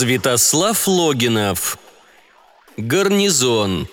Святослав 0.00 0.88
Логинов. 0.88 1.76
Гарнизон. 2.78 3.86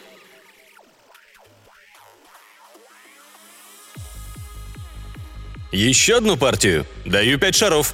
Еще 5.73 6.15
одну 6.15 6.37
партию. 6.37 6.85
Даю 7.03 7.37
пять 7.37 7.55
шаров. 7.55 7.93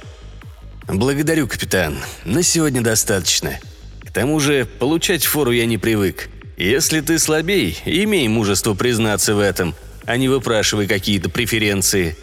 Благодарю, 0.86 1.48
капитан. 1.48 1.98
На 2.24 2.44
сегодня 2.44 2.82
достаточно. 2.82 3.58
К 4.04 4.12
тому 4.12 4.38
же, 4.38 4.64
получать 4.64 5.24
фору 5.24 5.50
я 5.50 5.66
не 5.66 5.76
привык. 5.76 6.28
Если 6.56 7.00
ты 7.00 7.18
слабей, 7.18 7.76
имей 7.84 8.28
мужество 8.28 8.74
признаться 8.74 9.34
в 9.34 9.40
этом, 9.40 9.74
а 10.06 10.16
не 10.16 10.28
выпрашивай 10.28 10.86
какие-то 10.86 11.30
преференции. 11.30 12.16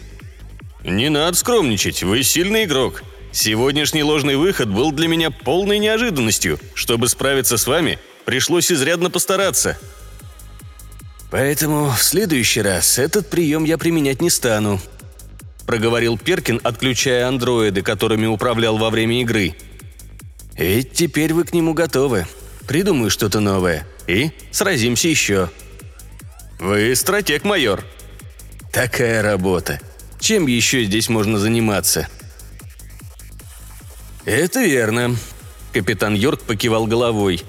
Не 0.84 1.10
надо 1.10 1.36
скромничать, 1.36 2.02
вы 2.02 2.22
сильный 2.22 2.64
игрок. 2.64 3.02
Сегодняшний 3.32 4.02
ложный 4.02 4.36
выход 4.36 4.68
был 4.68 4.92
для 4.92 5.08
меня 5.08 5.30
полной 5.30 5.78
неожиданностью. 5.78 6.60
Чтобы 6.74 7.08
справиться 7.08 7.56
с 7.56 7.66
вами, 7.66 7.98
пришлось 8.26 8.70
изрядно 8.70 9.10
постараться. 9.10 9.78
Поэтому 11.30 11.90
в 11.90 12.02
следующий 12.02 12.60
раз 12.60 12.98
этот 12.98 13.30
прием 13.30 13.64
я 13.64 13.78
применять 13.78 14.20
не 14.20 14.28
стану»,– 14.28 14.80
проговорил 15.66 16.18
Перкин, 16.18 16.60
отключая 16.62 17.26
андроиды, 17.26 17.80
которыми 17.80 18.26
управлял 18.26 18.76
во 18.76 18.90
время 18.90 19.22
игры. 19.22 19.54
«Ведь 20.54 20.92
теперь 20.92 21.32
вы 21.32 21.44
к 21.44 21.54
нему 21.54 21.72
готовы. 21.72 22.26
Придумаю 22.68 23.10
что-то 23.10 23.40
новое. 23.40 23.86
И 24.06 24.30
сразимся 24.50 25.08
еще». 25.08 25.48
«Вы 26.60 26.94
стратег, 26.94 27.44
майор». 27.44 27.82
«Такая 28.70 29.22
работа. 29.22 29.80
Чем 30.20 30.46
еще 30.46 30.84
здесь 30.84 31.08
можно 31.08 31.38
заниматься?» 31.38 32.08
«Это 34.24 34.60
верно»,– 34.60 35.16
капитан 35.72 36.14
Йорк 36.14 36.42
покивал 36.42 36.86
головой. 36.86 37.42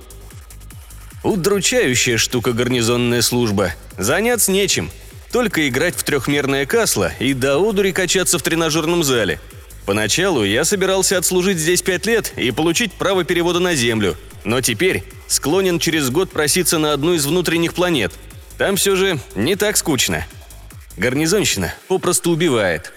«Удручающая 1.24 2.18
штука 2.18 2.54
гарнизонная 2.54 3.22
служба. 3.22 3.74
Заняться 3.98 4.52
нечем. 4.52 4.90
Только 5.32 5.68
играть 5.68 5.96
в 5.96 6.04
трехмерное 6.04 6.66
касло 6.66 7.12
и 7.20 7.34
до 7.34 7.58
одури 7.58 7.92
качаться 7.92 8.40
в 8.40 8.44
тренажерном 8.44 9.04
зале. 9.04 9.40
Поначалу 9.86 10.44
я 10.44 10.64
собирался 10.64 11.18
отслужить 11.18 11.58
здесь 11.58 11.82
пять 11.82 12.06
лет 12.06 12.34
и 12.38 12.52
получить 12.52 12.94
право 12.94 13.24
перевода 13.24 13.60
на 13.60 13.76
Землю, 13.76 14.16
но 14.44 14.62
теперь 14.62 15.04
склонен 15.28 15.80
через 15.80 16.10
год 16.10 16.32
проситься 16.32 16.78
на 16.78 16.94
одну 16.94 17.14
из 17.14 17.26
внутренних 17.26 17.74
планет. 17.74 18.14
Там 18.58 18.78
все 18.78 18.96
же 18.96 19.20
не 19.36 19.56
так 19.56 19.78
скучно. 19.78 20.26
Гарнизонщина 20.98 21.74
попросту 21.88 22.32
убивает. 22.32 22.94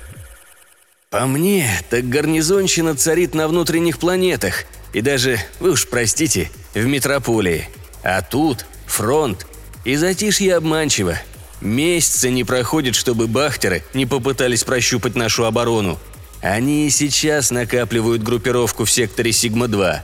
По 1.11 1.25
мне, 1.27 1.71
так 1.89 2.09
гарнизонщина 2.09 2.97
царит 2.97 3.33
на 3.35 3.47
внутренних 3.47 3.99
планетах, 3.99 4.65
и 4.93 5.01
даже, 5.01 5.39
вы 5.61 5.71
уж 5.71 5.87
простите, 5.87 6.51
в 6.75 6.85
метрополии. 6.85 7.69
А 8.03 8.23
тут 8.23 8.67
фронт, 8.87 9.47
и 9.85 9.95
затишье 9.95 10.57
обманчиво. 10.57 11.17
Месяца 11.61 12.29
не 12.29 12.43
проходит, 12.43 12.97
чтобы 12.97 13.29
бахтеры 13.29 13.85
не 13.95 14.05
попытались 14.05 14.65
прощупать 14.65 15.15
нашу 15.15 15.45
оборону. 15.45 15.99
Они 16.43 16.89
и 16.89 16.91
сейчас 16.91 17.53
накапливают 17.53 18.23
группировку 18.23 18.85
в 18.85 18.91
секторе 18.91 19.31
Сигма-2. 19.31 20.01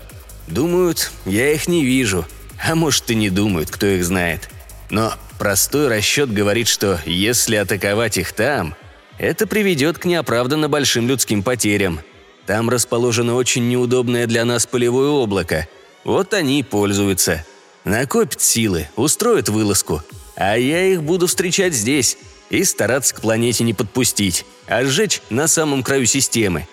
Думают, 0.46 1.10
я 1.26 1.52
их 1.52 1.66
не 1.66 1.84
вижу. 1.84 2.26
А 2.64 2.76
может 2.76 3.10
и 3.10 3.16
не 3.16 3.28
думают, 3.28 3.70
кто 3.70 3.86
их 3.86 4.04
знает. 4.04 4.48
Но 4.88 5.12
простой 5.38 5.88
расчет 5.88 6.32
говорит, 6.32 6.68
что 6.68 7.00
если 7.04 7.56
атаковать 7.56 8.18
их 8.18 8.32
там, 8.32 8.76
это 9.18 9.46
приведет 9.46 9.98
к 9.98 10.04
неоправданно 10.04 10.68
большим 10.68 11.08
людским 11.08 11.42
потерям. 11.42 12.00
Там 12.46 12.68
расположено 12.68 13.34
очень 13.34 13.68
неудобное 13.68 14.26
для 14.26 14.44
нас 14.44 14.66
полевое 14.66 15.08
облако. 15.08 15.68
Вот 16.04 16.34
они 16.34 16.60
и 16.60 16.62
пользуются. 16.62 17.44
Накопят 17.84 18.40
силы, 18.40 18.88
устроят 18.96 19.48
вылазку. 19.48 20.02
А 20.34 20.56
я 20.56 20.84
их 20.86 21.02
буду 21.02 21.26
встречать 21.26 21.74
здесь 21.74 22.18
и 22.50 22.64
стараться 22.64 23.14
к 23.14 23.20
планете 23.20 23.64
не 23.64 23.74
подпустить, 23.74 24.44
а 24.66 24.84
сжечь 24.84 25.22
на 25.30 25.48
самом 25.48 25.82
краю 25.82 26.06
системы. 26.06 26.66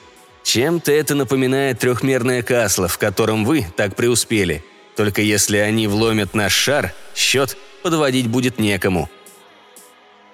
Чем-то 0.44 0.92
это 0.92 1.16
напоминает 1.16 1.80
трехмерное 1.80 2.42
касло, 2.42 2.88
в 2.88 2.98
котором 2.98 3.46
вы 3.46 3.66
так 3.76 3.96
преуспели. 3.96 4.64
Только 4.96 5.22
если 5.22 5.58
они 5.58 5.88
вломят 5.88 6.34
наш 6.34 6.54
шар, 6.54 6.94
счет 7.16 7.58
подводить 7.84 8.28
будет 8.28 8.60
некому. 8.60 9.10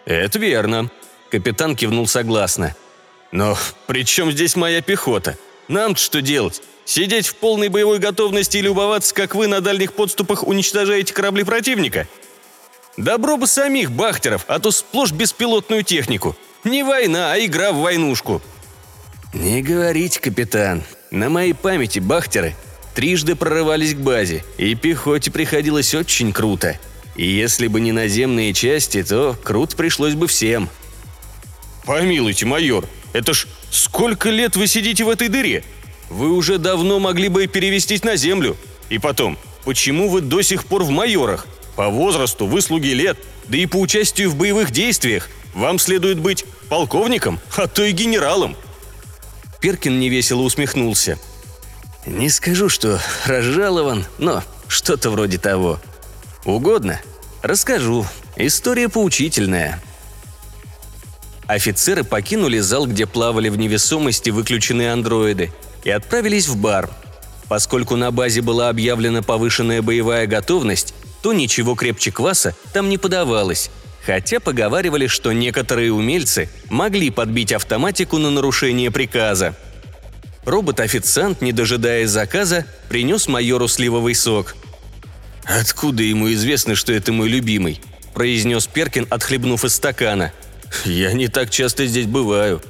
«Это 0.05 0.39
верно»,— 0.39 0.89
капитан 1.35 1.75
кивнул 1.75 2.07
согласно. 2.07 2.73
«Но 3.33 3.57
при 3.87 4.05
чем 4.05 4.31
здесь 4.31 4.55
моя 4.55 4.81
пехота? 4.81 5.37
нам 5.67 5.97
что 5.97 6.21
делать? 6.21 6.61
Сидеть 6.85 7.27
в 7.27 7.35
полной 7.35 7.67
боевой 7.67 7.99
готовности 7.99 8.57
и 8.57 8.61
любоваться, 8.61 9.13
как 9.13 9.35
вы 9.35 9.47
на 9.47 9.59
дальних 9.59 9.93
подступах 9.93 10.47
уничтожаете 10.47 11.13
корабли 11.13 11.43
противника? 11.43 12.07
Добро 12.95 13.35
бы 13.35 13.47
самих 13.47 13.91
бахтеров, 13.91 14.45
а 14.47 14.59
то 14.59 14.71
сплошь 14.71 15.11
беспилотную 15.11 15.83
технику. 15.83 16.37
Не 16.63 16.83
война, 16.83 17.33
а 17.33 17.39
игра 17.39 17.73
в 17.73 17.79
войнушку». 17.79 18.41
«Не 19.33 19.61
говорите, 19.61 20.21
капитан. 20.21 20.83
На 21.11 21.27
моей 21.29 21.53
памяти 21.53 21.99
бахтеры 21.99 22.55
трижды 22.93 23.35
прорывались 23.35 23.93
к 23.93 23.97
базе, 23.97 24.45
и 24.57 24.73
пехоте 24.75 25.31
приходилось 25.31 25.93
очень 25.93 26.31
круто. 26.31 26.79
И 27.17 27.27
если 27.27 27.67
бы 27.67 27.81
не 27.81 27.91
наземные 27.91 28.53
части, 28.53 29.03
то 29.03 29.35
круто 29.43 29.75
пришлось 29.75 30.13
бы 30.13 30.27
всем». 30.27 30.69
«Помилуйте, 31.85 32.45
майор, 32.47 32.87
это 33.13 33.33
ж 33.33 33.47
сколько 33.69 34.29
лет 34.29 34.55
вы 34.55 34.67
сидите 34.67 35.03
в 35.03 35.09
этой 35.09 35.27
дыре? 35.27 35.63
Вы 36.09 36.31
уже 36.31 36.57
давно 36.57 36.99
могли 36.99 37.29
бы 37.29 37.45
перевестись 37.47 38.03
на 38.03 38.15
землю. 38.15 38.57
И 38.89 38.97
потом, 38.97 39.37
почему 39.63 40.09
вы 40.09 40.21
до 40.21 40.41
сих 40.41 40.65
пор 40.65 40.83
в 40.83 40.89
майорах? 40.89 41.47
По 41.75 41.89
возрасту, 41.89 42.47
выслуги 42.47 42.87
лет, 42.87 43.17
да 43.47 43.57
и 43.57 43.65
по 43.65 43.77
участию 43.77 44.31
в 44.31 44.35
боевых 44.35 44.71
действиях 44.71 45.29
вам 45.53 45.77
следует 45.77 46.19
быть 46.19 46.45
полковником, 46.69 47.39
а 47.55 47.67
то 47.67 47.83
и 47.83 47.91
генералом». 47.91 48.55
Перкин 49.61 49.99
невесело 49.99 50.41
усмехнулся. 50.41 51.19
«Не 52.07 52.29
скажу, 52.29 52.67
что 52.67 52.99
разжалован, 53.25 54.05
но 54.17 54.43
что-то 54.67 55.11
вроде 55.11 55.37
того. 55.37 55.79
Угодно? 56.45 56.99
Расскажу. 57.43 58.05
История 58.37 58.89
поучительная». 58.89 59.81
Офицеры 61.47 62.03
покинули 62.03 62.59
зал, 62.59 62.87
где 62.87 63.05
плавали 63.05 63.49
в 63.49 63.57
невесомости 63.57 64.31
выключенные 64.31 64.91
андроиды, 64.91 65.51
и 65.83 65.91
отправились 65.91 66.47
в 66.47 66.57
бар. 66.57 66.89
Поскольку 67.47 67.95
на 67.95 68.09
базе 68.09 68.41
была 68.41 68.69
объявлена 68.69 69.21
повышенная 69.21 69.83
боевая 69.83 70.25
готовность, 70.25 70.95
то 71.21 71.33
ничего 71.33 71.75
крепче 71.75 72.11
кваса 72.11 72.55
там 72.73 72.89
не 72.89 72.97
подавалось, 72.97 73.69
хотя 74.03 74.39
поговаривали, 74.39 75.05
что 75.05 75.31
некоторые 75.31 75.93
умельцы 75.93 76.49
могли 76.69 77.11
подбить 77.11 77.53
автоматику 77.53 78.17
на 78.17 78.31
нарушение 78.31 78.89
приказа. 78.89 79.55
Робот-официант, 80.45 81.41
не 81.41 81.51
дожидаясь 81.51 82.09
заказа, 82.09 82.65
принес 82.89 83.27
майору 83.27 83.67
сливовый 83.67 84.15
сок. 84.15 84.55
«Откуда 85.43 86.01
ему 86.01 86.31
известно, 86.33 86.73
что 86.73 86.91
это 86.91 87.11
мой 87.11 87.29
любимый?»– 87.29 87.79
произнес 88.15 88.65
Перкин, 88.65 89.05
отхлебнув 89.11 89.63
из 89.63 89.75
стакана– 89.75 90.31
я 90.85 91.13
не 91.13 91.27
так 91.27 91.49
часто 91.49 91.85
здесь 91.85 92.07
бываю». 92.07 92.61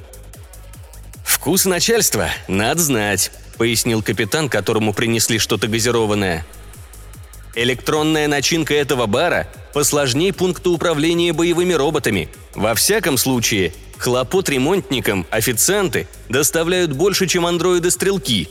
«Вкус 1.46 1.64
начальства 1.64 2.28
надо 2.48 2.80
знать»,— 2.82 3.30
пояснил 3.58 4.02
капитан, 4.02 4.48
которому 4.48 4.92
принесли 4.92 5.38
что-то 5.38 5.68
газированное. 5.68 6.44
«Электронная 7.54 8.28
начинка 8.28 8.74
этого 8.74 9.06
бара 9.06 9.48
посложнее 9.72 10.32
пункта 10.32 10.70
управления 10.70 11.32
боевыми 11.32 11.72
роботами. 11.72 12.28
Во 12.54 12.74
всяком 12.74 13.16
случае, 13.16 13.72
хлопот 13.98 14.48
ремонтникам 14.48 15.26
официанты 15.30 16.08
доставляют 16.28 16.92
больше, 16.92 17.26
чем 17.26 17.46
андроиды-стрелки». 17.46 18.48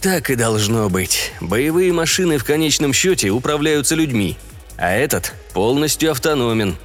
«Так 0.00 0.30
и 0.30 0.34
должно 0.34 0.88
быть. 0.88 1.32
Боевые 1.40 1.92
машины 1.92 2.38
в 2.38 2.44
конечном 2.44 2.92
счете 2.92 3.30
управляются 3.30 3.94
людьми, 3.94 4.36
а 4.76 4.90
этот 4.90 5.34
полностью 5.52 6.10
автономен», 6.10 6.76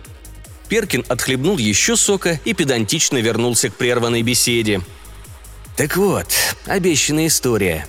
Перкин 0.69 1.05
отхлебнул 1.07 1.57
еще 1.57 1.95
сока 1.95 2.39
и 2.43 2.53
педантично 2.53 3.17
вернулся 3.17 3.69
к 3.69 3.75
прерванной 3.75 4.21
беседе. 4.21 4.81
«Так 5.75 5.95
вот, 5.95 6.27
обещанная 6.65 7.27
история. 7.27 7.87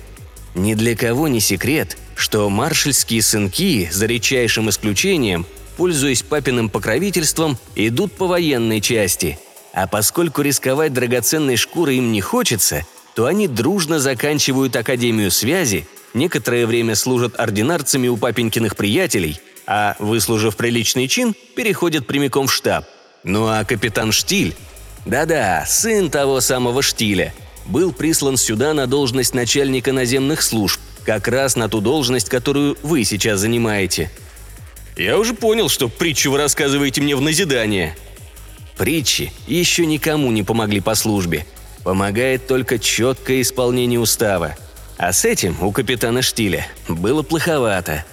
Ни 0.55 0.73
для 0.73 0.95
кого 0.95 1.27
не 1.27 1.39
секрет, 1.39 1.97
что 2.15 2.49
маршальские 2.49 3.21
сынки, 3.21 3.89
за 3.91 4.05
редчайшим 4.05 4.69
исключением, 4.69 5.45
пользуясь 5.77 6.23
папиным 6.23 6.69
покровительством, 6.69 7.57
идут 7.75 8.13
по 8.13 8.27
военной 8.27 8.81
части. 8.81 9.39
А 9.73 9.87
поскольку 9.87 10.41
рисковать 10.41 10.93
драгоценной 10.93 11.55
шкурой 11.55 11.97
им 11.97 12.11
не 12.11 12.21
хочется, 12.21 12.85
то 13.15 13.25
они 13.25 13.47
дружно 13.47 13.99
заканчивают 13.99 14.75
Академию 14.75 15.31
связи, 15.31 15.87
некоторое 16.13 16.65
время 16.65 16.95
служат 16.95 17.39
ординарцами 17.39 18.07
у 18.07 18.17
папенькиных 18.17 18.75
приятелей– 18.75 19.39
а, 19.71 19.95
выслужив 19.99 20.55
приличный 20.55 21.07
чин, 21.07 21.35
переходит 21.55 22.07
прямиком 22.07 22.47
в 22.47 22.53
штаб. 22.53 22.85
Ну 23.23 23.47
а 23.47 23.63
капитан 23.63 24.11
Штиль... 24.11 24.55
Да-да, 25.05 25.63
сын 25.65 26.09
того 26.09 26.41
самого 26.41 26.81
Штиля. 26.81 27.33
был 27.65 27.93
прислан 27.93 28.35
сюда 28.35 28.73
на 28.73 28.85
должность 28.85 29.33
начальника 29.33 29.93
наземных 29.93 30.41
служб, 30.41 30.79
как 31.05 31.27
раз 31.27 31.55
на 31.55 31.69
ту 31.69 31.81
должность, 31.81 32.29
которую 32.29 32.77
вы 32.83 33.03
сейчас 33.05 33.39
занимаете. 33.39 34.11
Я 34.97 35.17
уже 35.17 35.33
понял, 35.33 35.69
что 35.69 35.87
притчу 35.87 36.31
вы 36.31 36.39
рассказываете 36.39 37.01
мне 37.01 37.15
в 37.15 37.21
назидание. 37.21 37.95
Притчи 38.75 39.31
еще 39.47 39.85
никому 39.85 40.31
не 40.31 40.43
помогли 40.43 40.81
по 40.81 40.95
службе. 40.95 41.45
Помогает 41.83 42.47
только 42.47 42.79
четкое 42.79 43.41
исполнение 43.41 43.99
устава. 43.99 44.55
А 44.97 45.13
с 45.13 45.25
этим 45.25 45.55
у 45.61 45.71
капитана 45.71 46.21
Штиля 46.21 46.67
было 46.87 47.21
плоховато. 47.21 48.03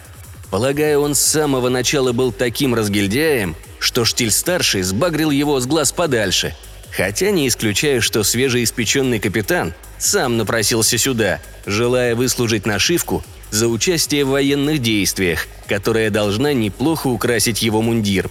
Полагаю, 0.50 1.00
он 1.00 1.14
с 1.14 1.20
самого 1.20 1.68
начала 1.68 2.12
был 2.12 2.32
таким 2.32 2.74
разгильдяем, 2.74 3.56
что 3.78 4.04
Штиль-старший 4.04 4.82
сбагрил 4.82 5.30
его 5.30 5.58
с 5.58 5.66
глаз 5.66 5.92
подальше. 5.92 6.54
Хотя 6.92 7.30
не 7.30 7.48
исключаю, 7.48 8.00
что 8.00 8.22
свежеиспеченный 8.22 9.18
капитан 9.18 9.74
сам 9.98 10.36
напросился 10.36 10.98
сюда, 10.98 11.40
желая 11.66 12.14
выслужить 12.14 12.64
нашивку 12.64 13.24
за 13.50 13.68
участие 13.68 14.24
в 14.24 14.30
военных 14.30 14.80
действиях, 14.80 15.46
которая 15.66 16.10
должна 16.10 16.52
неплохо 16.52 17.08
украсить 17.08 17.62
его 17.62 17.82
мундир. 17.82 18.30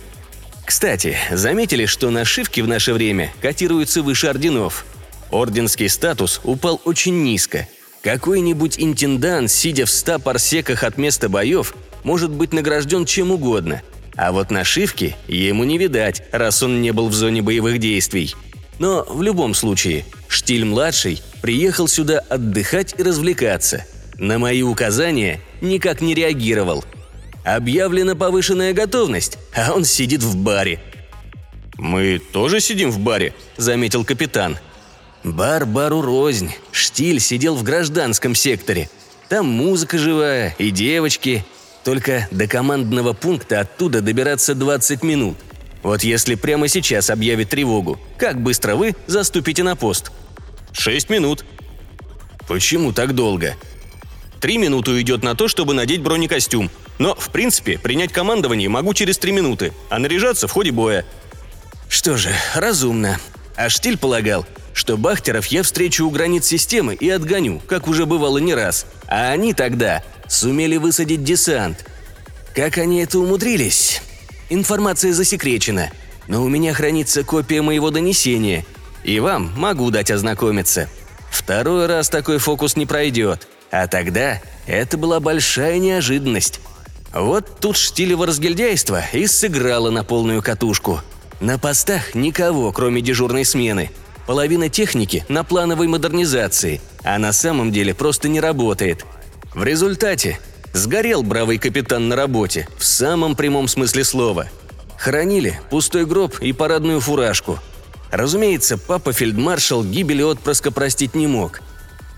Кстати, 0.65 1.17
заметили, 1.31 1.85
что 1.85 2.09
нашивки 2.09 2.62
в 2.62 2.67
наше 2.67 2.94
время 2.94 3.31
котируются 3.41 4.01
выше 4.01 4.27
орденов. 4.27 4.85
Орденский 5.31 5.89
статус 5.89 6.41
упал 6.44 6.81
очень 6.85 7.23
низко. 7.23 7.67
Какой-нибудь 8.06 8.75
интендант, 8.78 9.50
сидя 9.50 9.88
в 9.88 9.90
ста 9.90 10.19
парсеках 10.19 10.84
от 10.84 11.00
места 11.00 11.28
боев, 11.28 11.74
может 12.04 12.30
быть 12.30 12.54
награжден 12.54 13.04
чем 13.04 13.31
угодно. 13.31 13.81
А 14.16 14.31
вот 14.31 14.52
нашивки 14.52 15.16
ему 15.28 15.63
не 15.63 15.80
видать, 15.80 16.22
раз 16.31 16.62
он 16.62 16.84
не 16.84 16.92
был 16.92 17.10
в 17.10 17.16
зоне 17.16 17.42
боевых 17.42 17.80
действий. 17.80 18.36
Но 18.78 19.04
в 19.10 19.24
любом 19.24 19.56
случае, 19.56 20.06
Штиль-младший 20.28 21.19
приехал 21.42 21.88
сюда 21.88 22.19
отдыхать 22.19 22.94
и 22.96 23.02
развлекаться. 23.02 23.88
На 24.19 24.38
мои 24.38 24.62
указания 24.62 25.42
никак 25.60 26.01
не 26.01 26.13
реагировал. 26.13 26.86
Объявлена 27.44 28.13
повышенная 28.13 28.74
готовность, 28.74 29.40
а 29.56 29.74
он 29.74 29.84
сидит 29.84 30.22
в 30.22 30.38
баре. 30.38 30.80
«Мы 31.80 32.22
тоже 32.31 32.60
сидим 32.60 32.92
в 32.92 33.00
баре»,— 33.00 33.34
заметил 33.58 34.06
капитан. 34.06 34.60
«Бар 35.25 35.66
бару 35.66 36.04
рознь. 36.04 36.54
Штиль 36.72 37.19
сидел 37.19 37.56
в 37.56 37.63
гражданском 37.63 38.36
секторе. 38.36 38.92
Там 39.27 39.48
музыка 39.48 39.98
живая 39.98 40.54
и 40.60 40.69
девочки. 40.69 41.44
Только 41.83 42.27
до 42.30 42.48
командного 42.48 43.13
пункта 43.13 43.62
оттуда 43.62 44.01
добираться 44.01 44.54
20 44.54 45.01
минут. 45.01 45.36
Вот 45.81 46.04
если 46.04 46.36
прямо 46.36 46.68
сейчас 46.68 47.10
объявит 47.10 47.50
тревогу, 47.50 48.00
как 48.19 48.39
быстро 48.39 48.75
вы 48.75 48.95
заступите 49.07 49.63
на 49.63 49.75
пост? 49.75 50.12
Шесть 50.72 51.10
минут. 51.10 51.44
Почему 52.48 52.94
так 52.94 53.16
долго? 53.16 53.56
Три 54.39 54.60
минуты 54.60 54.92
уйдет 54.92 55.24
на 55.24 55.33
то, 55.33 55.48
чтобы 55.48 55.74
надеть 55.74 56.04
бронекостюм. 56.04 56.69
Но, 57.00 57.16
в 57.16 57.31
принципе, 57.31 57.80
принять 57.80 58.13
командование 58.13 58.69
могу 58.69 58.94
через 58.94 59.18
три 59.18 59.31
минуты, 59.31 59.74
а 59.89 59.98
наряжаться 59.98 60.48
в 60.48 60.51
ходе 60.51 60.69
боя. 60.69 61.04
Что 61.89 62.16
же, 62.16 62.30
разумно. 62.54 63.19
А 63.56 63.69
Штиль 63.69 63.98
полагал, 63.98 64.45
что 64.75 64.98
Бахтеров 64.98 65.48
я 65.48 65.63
встречу 65.63 66.06
у 66.06 66.12
границ 66.12 66.45
системы 66.45 66.95
и 66.95 67.10
отгоню, 67.10 67.62
как 67.66 67.88
уже 67.88 68.06
бывало 68.06 68.39
не 68.39 68.54
раз. 68.54 68.86
А 69.07 69.31
они 69.31 69.54
тогда 69.54 70.04
сумели 70.27 70.75
высадить 70.75 71.24
десант. 71.24 71.86
Как 72.54 72.77
они 72.77 73.01
это 73.01 73.18
умудрились? 73.19 74.01
Информация 74.50 75.13
засекречена, 75.13 75.92
но 76.27 76.44
у 76.44 76.50
меня 76.50 76.74
хранится 76.74 77.24
копия 77.24 77.62
моего 77.62 77.89
донесения, 77.89 78.66
и 79.06 79.19
вам 79.19 79.54
могу 79.56 79.89
дать 79.92 80.12
ознакомиться. 80.12 80.89
Второй 81.31 81.86
раз 81.86 82.10
такой 82.10 82.38
фокус 82.38 82.75
не 82.75 82.86
пройдет, 82.86 83.48
а 83.72 83.88
тогда 83.88 84.42
это 84.68 84.98
была 84.98 85.22
большая 85.22 85.80
неожиданность. 85.80 86.60
Вот 87.13 87.60
тут 87.62 87.77
штилево 87.77 88.25
разгильдяйство 88.25 89.01
и 89.13 89.25
сыграло 89.25 89.89
на 89.89 90.04
полную 90.04 90.44
катушку. 90.44 91.00
На 91.39 91.57
постах 91.57 92.13
никого, 92.13 92.74
кроме 92.74 93.01
дежурной 93.01 93.45
смены. 93.45 93.89
Половина 94.25 94.69
техники 94.69 95.25
на 95.30 95.44
плановой 95.44 95.88
модернизации, 95.88 96.81
а 97.04 97.18
на 97.19 97.31
самом 97.31 97.72
деле 97.72 97.94
просто 97.94 98.27
не 98.27 98.39
работает. 98.39 99.06
В 99.54 99.63
результате 99.63 100.39
Сгорел 100.75 101.24
бравый 101.24 101.57
капитан 101.57 102.10
на 102.10 102.18
работе, 102.18 102.68
в 102.77 102.83
самом 102.83 103.38
прямом 103.38 103.69
смысле 103.69 104.04
слова. 104.04 104.50
Хранили 104.98 105.57
пустой 105.69 106.06
гроб 106.06 106.38
и 106.42 106.51
парадную 106.51 107.00
фуражку. 107.00 107.60
Разумеется, 108.12 108.77
папа 108.77 109.13
фельдмаршал 109.13 109.86
гибели 109.86 110.22
отпрыска 110.22 110.72
простить 110.72 111.16
не 111.16 111.27
мог. 111.27 111.62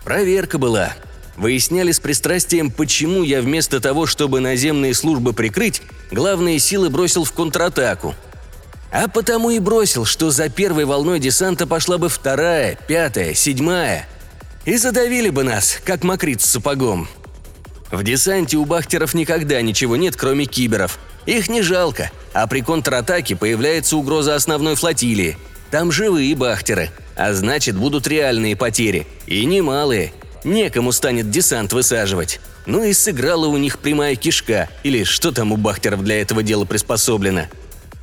Проверка 0.04 0.58
была. 0.58 0.96
Выясняли 1.36 1.92
с 1.92 2.00
пристрастием, 2.00 2.72
почему 2.72 3.22
я 3.22 3.44
вместо 3.44 3.80
того, 3.80 4.08
чтобы 4.08 4.40
наземные 4.40 4.96
службы 4.96 5.34
прикрыть, 5.34 5.84
главные 6.12 6.58
силы 6.58 6.90
бросил 6.90 7.26
в 7.26 7.34
контратаку. 7.34 8.16
А 8.92 9.08
потому 9.08 9.50
и 9.50 9.60
бросил, 9.60 10.06
что 10.06 10.30
за 10.32 10.50
первой 10.50 10.86
волной 10.86 11.20
десанта 11.20 11.68
пошла 11.68 11.98
бы 11.98 12.10
вторая, 12.10 12.78
пятая, 12.88 13.34
седьмая. 13.34 14.08
И 14.66 14.78
задавили 14.78 15.30
бы 15.30 15.44
нас, 15.44 15.80
как 15.84 16.04
мокриц 16.04 16.46
с 16.46 16.52
сапогом. 16.52 17.08
В 17.92 18.04
десанте 18.04 18.58
у 18.58 18.66
бахтеров 18.66 19.14
никогда 19.14 19.62
ничего 19.62 19.96
нет, 19.96 20.16
кроме 20.16 20.46
киберов. 20.46 21.00
Их 21.26 21.50
не 21.50 21.62
жалко, 21.62 22.12
а 22.34 22.48
при 22.48 22.62
контратаке 22.62 23.36
появляется 23.36 23.98
угроза 23.98 24.36
основной 24.36 24.76
флотилии. 24.76 25.38
Там 25.72 25.92
живые 25.92 26.36
бахтеры, 26.36 26.90
а 27.16 27.34
значит 27.34 27.76
будут 27.76 28.08
реальные 28.08 28.56
потери. 28.56 29.06
И 29.26 29.44
немалые. 29.46 30.14
Некому 30.44 30.94
станет 30.94 31.30
десант 31.30 31.74
высаживать. 31.74 32.40
Ну 32.66 32.84
и 32.84 32.94
сыграла 32.94 33.48
у 33.48 33.58
них 33.58 33.80
прямая 33.80 34.16
кишка, 34.16 34.70
или 34.84 35.04
что 35.04 35.32
там 35.32 35.52
у 35.52 35.58
бахтеров 35.58 36.04
для 36.04 36.22
этого 36.22 36.44
дела 36.44 36.66
приспособлено. 36.66 37.48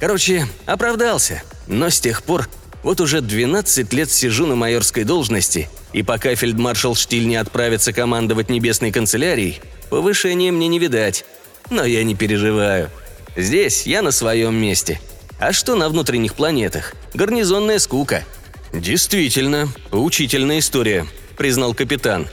Короче, 0.04 0.46
оправдался. 0.66 1.42
Но 1.66 1.88
с 1.88 1.98
тех 1.98 2.24
пор 2.24 2.46
вот 2.82 3.00
уже 3.00 3.22
12 3.22 3.90
лет 3.94 4.10
сижу 4.10 4.44
на 4.44 4.54
майорской 4.54 5.02
должности, 5.02 5.70
и 5.94 6.02
пока 6.02 6.34
фельдмаршал 6.34 6.94
Штиль 6.94 7.26
не 7.26 7.36
отправится 7.36 7.94
командовать 7.94 8.50
небесной 8.50 8.92
канцелярией, 8.92 9.62
Повышения 9.88 10.52
мне 10.52 10.68
не 10.68 10.78
видать. 10.78 11.24
Но 11.70 11.86
я 11.86 12.04
не 12.04 12.14
переживаю. 12.14 12.90
Здесь 13.34 13.86
я 13.86 14.02
на 14.02 14.10
своем 14.10 14.54
месте. 14.54 15.00
А 15.38 15.54
что 15.54 15.74
на 15.74 15.88
внутренних 15.88 16.34
планетах? 16.34 16.92
Гарнизонная 17.14 17.78
скука. 17.78 18.24
Действительно, 18.74 19.68
поучительная 19.88 20.58
история, 20.58 21.06
признал 21.38 21.72
капитан. 21.72 22.28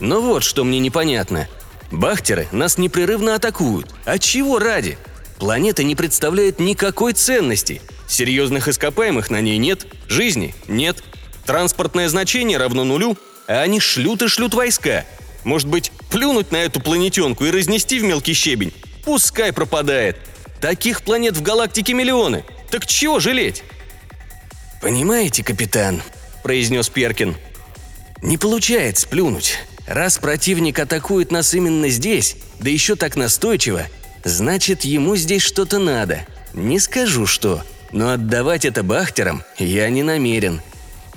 Но 0.00 0.20
вот 0.20 0.42
что 0.42 0.64
мне 0.64 0.80
непонятно. 0.80 1.46
Бахтеры 1.92 2.48
нас 2.50 2.76
непрерывно 2.76 3.36
атакуют. 3.36 3.88
А 4.04 4.18
чего 4.18 4.58
ради? 4.58 4.98
Планета 5.42 5.82
не 5.82 5.96
представляет 5.96 6.60
никакой 6.60 7.14
ценности. 7.14 7.82
Серьезных 8.06 8.68
ископаемых 8.68 9.28
на 9.28 9.40
ней 9.40 9.58
нет, 9.58 9.88
жизни 10.06 10.54
нет. 10.68 11.02
Транспортное 11.44 12.08
значение 12.08 12.58
равно 12.58 12.84
нулю, 12.84 13.18
а 13.48 13.62
они 13.62 13.80
шлют 13.80 14.22
и 14.22 14.28
шлют 14.28 14.54
войска– 14.54 15.04
может 15.44 15.68
быть, 15.68 15.90
плюнуть 16.08 16.52
на 16.52 16.58
эту 16.58 16.80
планетенку 16.80 17.44
и 17.44 17.50
разнести 17.50 17.98
в 17.98 18.04
мелкий 18.04 18.32
щебень? 18.32 18.72
Пускай 19.04 19.52
пропадает. 19.52 20.16
Таких 20.60 21.02
планет 21.02 21.36
в 21.36 21.42
галактике 21.42 21.94
миллионы. 21.94 22.44
Так 22.70 22.86
чего 22.86 23.18
жалеть? 23.18 23.64
«Понимаете, 24.80 25.42
капитан»,— 25.42 26.00
произнес 26.44 26.88
Перкин,— 26.88 27.36
«не 28.22 28.38
получается 28.38 29.08
плюнуть. 29.08 29.58
Раз 29.88 30.18
противник 30.18 30.78
атакует 30.78 31.32
нас 31.32 31.54
именно 31.54 31.88
здесь, 31.88 32.36
да 32.60 32.70
еще 32.70 32.94
так 32.94 33.16
настойчиво, 33.16 33.88
значит, 34.24 34.84
ему 34.84 35.16
здесь 35.16 35.42
что-то 35.42 35.78
надо. 35.78 36.26
Не 36.52 36.78
скажу 36.78 37.26
что, 37.26 37.62
но 37.92 38.10
отдавать 38.10 38.64
это 38.64 38.82
бахтерам 38.82 39.42
я 39.58 39.88
не 39.90 40.02
намерен. 40.02 40.60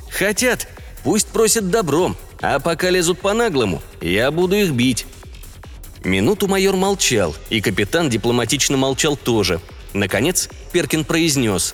Хотят, 0.10 0.68
пусть 1.04 1.28
просят 1.28 1.70
добром, 1.70 2.16
а 2.42 2.60
пока 2.60 2.90
лезут 2.90 3.20
по-наглому, 3.20 3.82
я 4.02 4.32
буду 4.32 4.56
их 4.56 4.72
бить». 4.72 5.06
Минуту 6.04 6.48
майор 6.48 6.76
молчал, 6.76 7.36
и 7.50 7.62
капитан 7.62 8.12
дипломатично 8.12 8.78
молчал 8.78 9.18
тоже. 9.18 9.60
Наконец, 9.94 10.50
Перкин 10.72 11.04
произнес. 11.04 11.74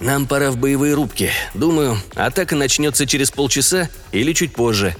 «Нам 0.00 0.26
пора 0.26 0.50
в 0.50 0.56
боевые 0.56 0.94
рубки. 0.94 1.30
Думаю, 1.52 1.98
атака 2.14 2.56
начнется 2.56 3.06
через 3.06 3.30
полчаса 3.30 3.90
или 4.12 4.32
чуть 4.32 4.54
позже». 4.54 4.96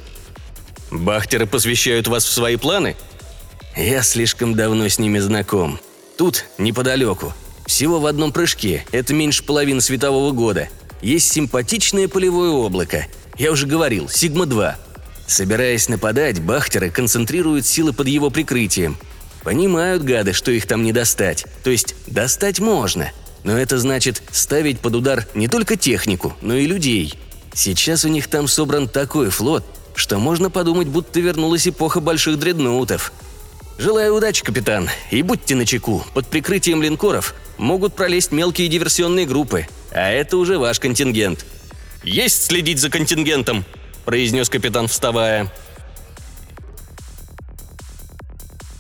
«Бахтеры 0.91 1.47
посвящают 1.47 2.07
вас 2.07 2.25
в 2.27 2.33
свои 2.33 2.57
планы?» 2.57 2.97
«Я 3.77 4.03
слишком 4.03 4.55
давно 4.55 4.89
с 4.89 4.99
ними 4.99 5.19
знаком. 5.19 5.79
Тут, 6.17 6.45
неподалеку. 6.59 7.33
Всего 7.67 8.01
в 8.01 8.07
одном 8.07 8.33
прыжке, 8.33 8.85
это 8.93 9.15
меньше 9.15 9.45
половины 9.45 9.81
светового 9.81 10.33
года. 10.33 10.69
Есть 11.03 11.33
симпатичное 11.33 12.09
полевое 12.09 12.51
облако– 12.51 13.07
я 13.41 13.53
уже 13.53 13.67
говорил, 13.67 14.07
Сигма-2. 14.07 14.75
Собираясь 15.27 15.89
нападать, 15.89 16.43
бахтеры 16.43 16.91
концентрируют 16.91 17.65
силы 17.65 17.95
под 17.95 18.07
его 18.07 18.29
прикрытием. 18.29 18.99
Понимают 19.43 20.03
гады, 20.03 20.35
что 20.35 20.51
их 20.51 20.67
там 20.67 20.83
не 20.83 20.93
достать. 20.93 21.47
То 21.65 21.71
есть 21.71 21.95
достать 22.07 22.61
можно, 22.61 23.11
но 23.43 23.57
это 23.57 23.79
значит 23.79 24.23
ставить 24.31 24.81
под 24.81 24.97
удар 24.97 25.27
не 25.33 25.49
только 25.49 25.77
технику, 25.77 26.37
но 26.43 26.55
и 26.55 26.67
людей. 26.67 27.15
Сейчас 27.55 28.05
у 28.05 28.09
них 28.09 28.27
там 28.27 28.47
собран 28.47 28.89
такой 28.89 29.31
флот, 29.31 29.65
что 29.95 30.19
можно 30.19 30.51
подумать, 30.51 30.89
будто 30.89 31.19
вернулась 31.19 31.67
эпоха 31.67 32.01
больших 32.01 32.39
дредноутов. 32.39 33.11
Желаю 33.81 34.15
удачи, 34.15 34.45
капитан, 34.45 34.91
и 35.11 35.23
будьте 35.23 35.55
начеку. 35.55 36.05
Под 36.13 36.27
прикрытием 36.27 36.83
линкоров 36.83 37.35
могут 37.57 37.97
пролезть 37.97 38.31
мелкие 38.31 38.69
диверсионные 38.69 39.25
группы, 39.25 39.69
а 39.91 40.11
это 40.11 40.37
уже 40.37 40.59
ваш 40.59 40.79
контингент. 40.79 41.47
«Есть 42.03 42.45
следить 42.45 42.79
за 42.79 42.91
контингентом»,– 42.91 43.65
произнес 44.05 44.51
капитан, 44.51 44.87
вставая. 44.87 45.51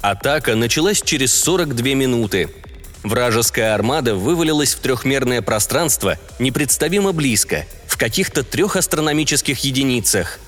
Атака 0.03 0.55
началась 0.55 1.01
через 1.01 1.33
42 1.33 1.95
минуты. 1.95 2.51
Вражеская 3.03 3.75
армада 3.75 4.15
вывалилась 4.15 4.75
в 4.75 4.81
трехмерное 4.81 5.41
пространство 5.41 6.19
непредставимо 6.39 7.13
близко, 7.13 7.65
в 7.87 7.97
каких-то 7.97 8.43
трех 8.43 8.77
астрономических 8.77 9.61
единицах. 9.61 10.39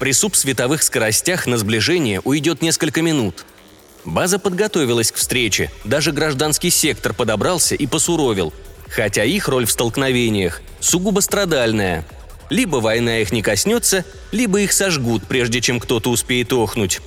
При 0.00 0.12
субсветовых 0.12 0.82
скоростях 0.82 1.46
на 1.46 1.56
сближение 1.58 2.20
уйдет 2.24 2.60
несколько 2.60 3.02
минут. 3.02 3.44
База 4.08 4.38
подготовилась 4.38 5.12
к 5.12 5.16
встрече, 5.16 5.70
даже 5.84 6.12
гражданский 6.12 6.70
сектор 6.70 7.12
подобрался 7.12 7.74
и 7.74 7.86
посуровил, 7.86 8.54
хотя 8.88 9.22
их 9.22 9.48
роль 9.48 9.66
в 9.66 9.70
столкновениях 9.70 10.62
сугубо 10.80 11.20
страдальная. 11.20 12.06
Либо 12.48 12.76
война 12.76 13.18
их 13.18 13.32
не 13.32 13.42
коснется, 13.42 14.06
либо 14.32 14.60
их 14.60 14.72
сожгут, 14.72 15.24
прежде 15.28 15.60
чем 15.60 15.78
кто-то 15.78 16.08
успеет 16.08 16.54
охнуть. 16.54 17.00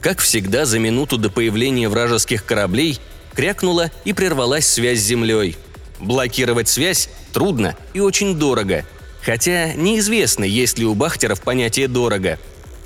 Как 0.00 0.20
всегда, 0.20 0.64
за 0.64 0.78
минуту 0.78 1.18
до 1.18 1.28
появления 1.28 1.88
вражеских 1.88 2.44
кораблей 2.44 3.00
крякнула 3.34 3.90
и 4.04 4.12
прервалась 4.12 4.68
связь 4.68 5.00
с 5.00 5.06
Землей. 5.06 5.56
Блокировать 5.98 6.68
связь 6.68 7.10
трудно 7.32 7.74
и 7.94 7.98
очень 7.98 8.36
дорого, 8.36 8.84
хотя 9.22 9.72
неизвестно, 9.72 10.44
есть 10.44 10.78
ли 10.78 10.86
у 10.86 10.94
бахтеров 10.94 11.40
понятие 11.40 11.88
«дорого». 11.88 12.38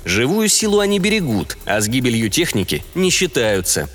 Живую 0.05 0.49
силу 0.49 0.79
они 0.79 0.99
берегут, 0.99 1.57
а 1.65 1.79
с 1.79 1.87
гибелью 1.87 2.29
техники 2.29 2.83
не 2.93 3.09
считаются. 3.09 3.89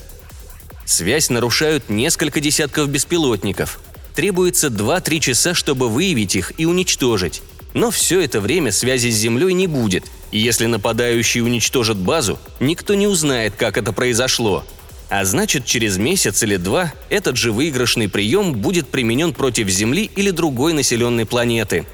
Связь 0.84 1.28
нарушают 1.28 1.90
несколько 1.90 2.40
десятков 2.40 2.88
беспилотников. 2.88 3.78
Требуется 4.14 4.68
2-3 4.68 5.20
часа, 5.20 5.54
чтобы 5.54 5.88
выявить 5.88 6.34
их 6.34 6.52
и 6.56 6.64
уничтожить. 6.64 7.42
Но 7.74 7.90
все 7.90 8.20
это 8.20 8.40
время 8.40 8.72
связи 8.72 9.10
с 9.10 9.16
Землей 9.16 9.52
не 9.52 9.66
будет, 9.66 10.04
и 10.30 10.38
если 10.38 10.66
нападающий 10.66 11.42
уничтожит 11.42 11.98
базу, 11.98 12.38
никто 12.58 12.94
не 12.94 13.06
узнает, 13.06 13.54
как 13.56 13.76
это 13.76 13.92
произошло. 13.92 14.64
А 15.10 15.24
значит, 15.24 15.64
через 15.64 15.96
месяц 15.96 16.42
или 16.42 16.56
два 16.56 16.92
этот 17.08 17.36
же 17.36 17.52
выигрышный 17.52 18.08
прием 18.08 18.54
будет 18.54 18.88
применен 18.88 19.32
против 19.32 19.68
Земли 19.68 20.10
или 20.16 20.30
другой 20.30 20.72
населенной 20.72 21.26
планеты. 21.26 21.86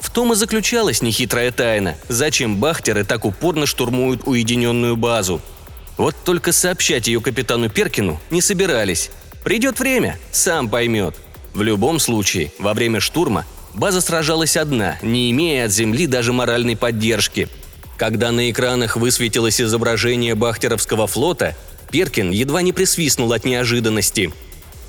В 0.00 0.10
том 0.10 0.32
и 0.32 0.36
заключалась 0.36 1.02
нехитрая 1.02 1.50
тайна, 1.50 1.96
зачем 2.08 2.56
бахтеры 2.56 3.04
так 3.04 3.24
упорно 3.24 3.66
штурмуют 3.66 4.22
уединенную 4.26 4.96
базу. 4.96 5.40
Вот 5.96 6.14
только 6.24 6.52
сообщать 6.52 7.08
ее 7.08 7.20
капитану 7.20 7.68
Перкину 7.68 8.20
не 8.30 8.40
собирались. 8.40 9.10
Придет 9.44 9.80
время, 9.80 10.18
сам 10.30 10.68
поймет. 10.68 11.16
В 11.54 11.62
любом 11.62 11.98
случае, 11.98 12.52
во 12.58 12.74
время 12.74 13.00
штурма 13.00 13.44
База 13.74 14.00
сражалась 14.00 14.56
одна, 14.56 14.98
не 15.02 15.30
имея 15.30 15.66
от 15.66 15.72
Земли 15.72 16.06
даже 16.06 16.32
моральной 16.32 16.76
поддержки. 16.76 17.48
Когда 17.96 18.32
на 18.32 18.50
экранах 18.50 18.96
высветилось 18.96 19.60
изображение 19.60 20.34
Бахтеровского 20.34 21.06
флота, 21.06 21.56
Перкин 21.90 22.30
едва 22.30 22.62
не 22.62 22.72
присвистнул 22.72 23.32
от 23.32 23.44
неожиданности. 23.44 24.32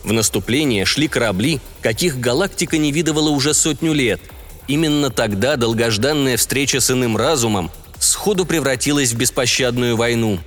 В 0.04 0.14
наступление 0.14 0.86
шли 0.86 1.08
корабли, 1.08 1.60
каких 1.82 2.20
галактика 2.20 2.78
не 2.78 2.92
видывала 2.92 3.30
уже 3.30 3.54
сотню 3.54 3.94
лет. 3.94 4.22
Именно 4.70 5.10
тогда 5.10 5.58
долгожданная 5.58 6.38
встреча 6.38 6.80
с 6.80 6.90
иным 6.90 7.18
разумом 7.18 7.70
сходу 8.00 8.46
превратилась 8.46 9.12
в 9.12 9.18
беспощадную 9.18 9.98
войну. 9.98 10.40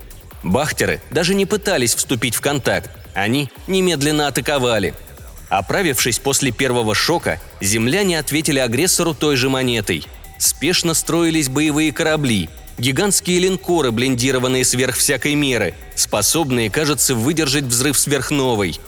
Бахтеры 0.42 1.02
даже 1.10 1.34
не 1.34 1.44
пытались 1.44 1.94
вступить 1.94 2.34
в 2.34 2.40
контакт, 2.40 2.90
они 3.12 3.50
немедленно 3.66 4.28
атаковали– 4.28 4.94
Оправившись 5.52 6.18
после 6.18 6.50
первого 6.50 6.94
шока, 6.94 7.38
земляне 7.60 8.18
ответили 8.18 8.58
агрессору 8.58 9.12
той 9.12 9.36
же 9.36 9.50
монетой. 9.50 10.06
Спешно 10.38 10.94
строились 10.94 11.50
боевые 11.50 11.92
корабли, 11.92 12.48
гигантские 12.78 13.38
линкоры, 13.38 13.90
блиндированные 13.90 14.64
сверх 14.64 14.96
всякой 14.96 15.34
меры, 15.34 15.74
способные, 15.94 16.70
кажется, 16.70 17.14
выдержать 17.14 17.64
взрыв 17.64 17.98
сверхновой. 17.98 18.80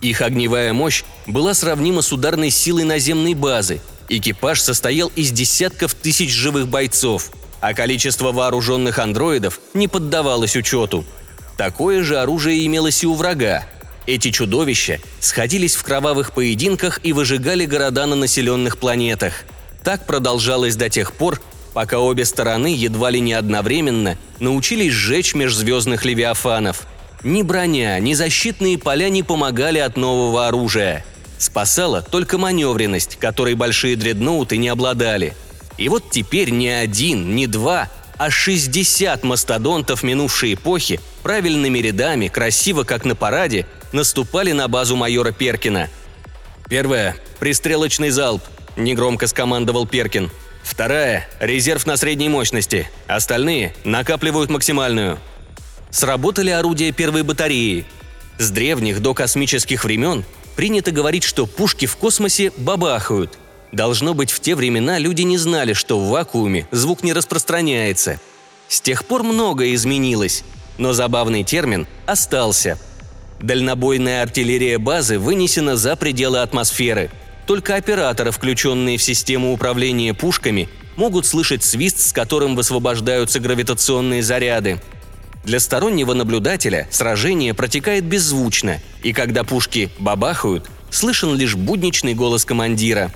Их 0.00 0.20
огневая 0.20 0.72
мощь 0.72 1.04
была 1.28 1.54
сравнима 1.54 2.02
с 2.02 2.10
ударной 2.10 2.50
силой 2.50 2.82
наземной 2.82 3.34
базы. 3.34 3.80
Экипаж 4.08 4.60
состоял 4.60 5.10
из 5.14 5.30
десятков 5.30 5.94
тысяч 5.94 6.30
живых 6.30 6.68
бойцов, 6.68 7.30
а 7.60 7.74
количество 7.74 8.32
вооруженных 8.32 8.98
андроидов 8.98 9.60
не 9.74 9.88
поддавалось 9.88 10.56
учету. 10.56 11.04
Такое 11.56 12.02
же 12.02 12.18
оружие 12.18 12.64
имелось 12.64 13.02
и 13.02 13.06
у 13.06 13.14
врага, 13.14 13.66
эти 14.08 14.30
чудовища 14.30 15.00
сходились 15.20 15.74
в 15.74 15.82
кровавых 15.82 16.32
поединках 16.32 16.98
и 17.02 17.12
выжигали 17.12 17.66
города 17.66 18.06
на 18.06 18.16
населенных 18.16 18.78
планетах. 18.78 19.44
Так 19.84 20.06
продолжалось 20.06 20.76
до 20.76 20.88
тех 20.88 21.12
пор, 21.12 21.42
пока 21.74 21.98
обе 21.98 22.24
стороны 22.24 22.68
едва 22.68 23.10
ли 23.10 23.20
не 23.20 23.34
одновременно 23.34 24.16
научились 24.40 24.94
сжечь 24.94 25.34
межзвездных 25.34 26.06
левиафанов. 26.06 26.86
Ни 27.22 27.42
броня, 27.42 27.98
ни 28.00 28.14
защитные 28.14 28.78
поля 28.78 29.10
не 29.10 29.22
помогали 29.22 29.78
от 29.78 29.98
нового 29.98 30.48
оружия. 30.48 31.04
Спасала 31.38 32.02
только 32.02 32.36
маневренность, 32.36 33.16
которой 33.16 33.54
большие 33.54 33.96
дредноуты 33.96 34.56
не 34.56 34.68
обладали. 34.68 35.34
И 35.76 35.88
вот 35.88 36.10
теперь 36.10 36.50
ни 36.50 36.66
один, 36.66 37.36
ни 37.36 37.46
два, 37.46 37.88
а 38.18 38.30
60 38.30 39.22
мастодонтов 39.22 40.02
минувшей 40.02 40.54
эпохи 40.54 41.00
правильными 41.22 41.78
рядами, 41.78 42.26
красиво 42.26 42.82
как 42.82 43.04
на 43.04 43.14
параде, 43.14 43.66
наступали 43.92 44.50
на 44.50 44.66
базу 44.66 44.96
майора 44.96 45.30
Перкина. 45.30 45.88
«Первая– 46.68 47.16
пристрелочный 47.38 48.10
залп»,– 48.10 48.42
негромко 48.76 49.28
скомандовал 49.28 49.86
Перкин. 49.86 50.30
«Вторая– 50.64 51.28
резерв 51.40 51.86
на 51.86 51.96
средней 51.96 52.28
мощности. 52.28 52.90
Остальные 53.06 53.74
накапливают 53.84 54.50
максимальную». 54.50 55.18
Сработали 55.90 56.50
орудия 56.50 56.92
первой 56.92 57.22
батареи. 57.22 57.86
С 58.38 58.50
древних 58.50 59.00
до 59.00 59.14
космических 59.14 59.84
времен 59.84 60.24
принято 60.58 60.90
говорить, 60.90 61.22
что 61.22 61.46
пушки 61.46 61.86
в 61.86 61.96
космосе 61.96 62.52
бабахают. 62.56 63.38
Должно 63.70 64.12
быть, 64.12 64.32
в 64.32 64.40
те 64.40 64.56
времена 64.56 64.98
люди 64.98 65.22
не 65.22 65.38
знали, 65.38 65.72
что 65.72 66.00
в 66.00 66.08
вакууме 66.08 66.66
звук 66.72 67.04
не 67.04 67.12
распространяется. 67.12 68.18
С 68.66 68.80
тех 68.80 69.04
пор 69.04 69.22
многое 69.22 69.72
изменилось, 69.74 70.42
но 70.76 70.92
забавный 70.92 71.44
термин 71.44 71.86
остался– 72.06 72.76
Дальнобойная 73.40 74.22
артиллерия 74.22 74.78
базы 74.78 75.18
вынесена 75.18 75.76
за 75.76 75.94
пределы 75.96 76.40
атмосферы. 76.40 77.10
Только 77.46 77.76
операторы, 77.76 78.30
включенные 78.30 78.98
в 78.98 79.02
систему 79.02 79.52
управления 79.52 80.12
пушками, 80.12 80.68
могут 80.96 81.24
слышать 81.24 81.62
свист, 81.62 82.00
с 82.00 82.12
которым 82.12 82.56
высвобождаются 82.56 83.38
гравитационные 83.38 84.22
заряды. 84.22 84.80
Для 85.48 85.60
стороннего 85.60 86.12
наблюдателя 86.12 86.86
сражение 86.90 87.54
протекает 87.54 88.04
беззвучно, 88.04 88.82
и 89.02 89.14
когда 89.14 89.44
пушки 89.44 89.88
бабахают, 89.98 90.68
слышен 90.90 91.34
лишь 91.34 91.56
будничный 91.56 92.12
голос 92.12 92.44
командира. 92.44 93.10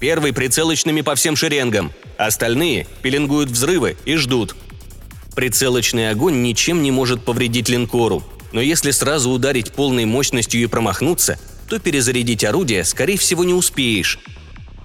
Первый 0.00 0.32
прицелочными 0.32 1.02
по 1.02 1.14
всем 1.14 1.36
шеренгам, 1.36 1.92
остальные 2.18 2.88
пеленгуют 3.02 3.50
взрывы 3.50 3.96
и 4.04 4.16
ждут. 4.16 4.56
Прицелочный 5.36 6.10
огонь 6.10 6.42
ничем 6.42 6.82
не 6.82 6.90
может 6.90 7.24
повредить 7.24 7.68
линкору– 7.68 8.22
но 8.52 8.60
если 8.60 8.90
сразу 8.90 9.30
ударить 9.30 9.72
полной 9.72 10.04
мощностью 10.04 10.60
и 10.60 10.66
промахнуться, 10.66 11.38
то 11.68 11.78
перезарядить 11.78 12.44
орудие, 12.44 12.84
скорее 12.84 13.16
всего, 13.16 13.44
не 13.44 13.54
успеешь. 13.54 14.18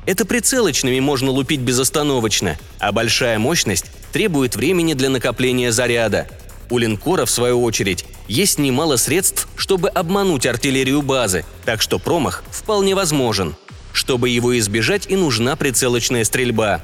Это 0.05 0.23
прицелочными 0.23 0.99
можно 0.99 1.31
лупить 1.31 1.61
безостановочно, 1.61 2.59
а 2.77 2.91
большая 2.91 3.39
мощность 3.39 3.85
требует 4.13 4.55
времени 4.55 4.93
для 4.93 5.09
накопления 5.09 5.71
заряда. 5.71 6.27
У 6.69 6.77
линкора, 6.77 7.25
в 7.25 7.29
свою 7.29 7.62
очередь, 7.63 8.05
есть 8.27 8.57
немало 8.57 8.98
средств, 8.98 9.48
чтобы 9.55 9.89
обмануть 9.89 10.45
артиллерию 10.45 11.01
базы, 11.01 11.45
так 11.63 11.81
что 11.81 12.00
промах 12.00 12.43
вполне 12.51 12.95
возможен. 12.95 13.55
Чтобы 13.93 14.29
его 14.29 14.57
избежать, 14.57 15.05
и 15.07 15.15
нужна 15.15 15.55
прицелочная 15.55 16.24
стрельба. 16.24 16.81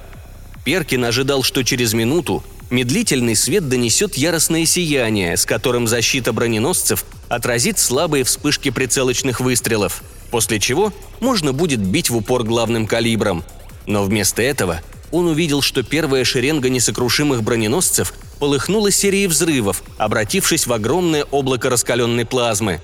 Перкин 0.63 1.03
ожидал, 1.05 1.43
что 1.43 1.63
через 1.63 1.93
минуту 1.93 2.43
Медлительный 2.71 3.35
свет 3.35 3.67
донесет 3.67 4.15
яростное 4.15 4.65
сияние, 4.65 5.35
с 5.35 5.45
которым 5.45 5.89
защита 5.89 6.31
броненосцев 6.31 7.03
отразит 7.27 7.77
слабые 7.77 8.23
вспышки 8.23 8.69
прицелочных 8.69 9.41
выстрелов, 9.41 10.01
после 10.31 10.57
чего 10.57 10.93
можно 11.19 11.51
будет 11.51 11.81
бить 11.81 12.09
в 12.09 12.15
упор 12.15 12.43
главным 12.43 12.87
калибром. 12.87 13.43
Но 13.87 14.03
вместо 14.03 14.41
этого 14.41 14.79
он 15.11 15.27
увидел, 15.27 15.61
что 15.61 15.83
первая 15.83 16.23
шеренга 16.23 16.69
несокрушимых 16.69 17.43
броненосцев 17.43 18.13
полыхнула 18.41 18.89
серией 18.89 19.27
взрывов, 19.27 19.83
обратившись 19.99 20.65
в 20.65 20.73
огромное 20.73 21.25
облако 21.25 21.69
раскаленной 21.69 22.25
плазмы. 22.25 22.81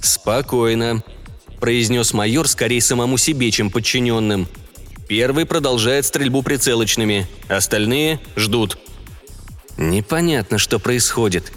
«Спокойно»,– 0.00 1.04
произнес 1.60 2.14
майор 2.14 2.48
скорее 2.48 2.80
самому 2.80 3.18
себе, 3.18 3.50
чем 3.50 3.70
подчиненным. 3.70 4.48
Первый 5.06 5.44
продолжает 5.44 6.06
стрельбу 6.06 6.42
прицелочными, 6.42 7.26
остальные 7.48 8.18
ждут. 8.34 8.78
Непонятно, 9.76 10.56
что 10.56 10.78
происходит. 10.78 11.52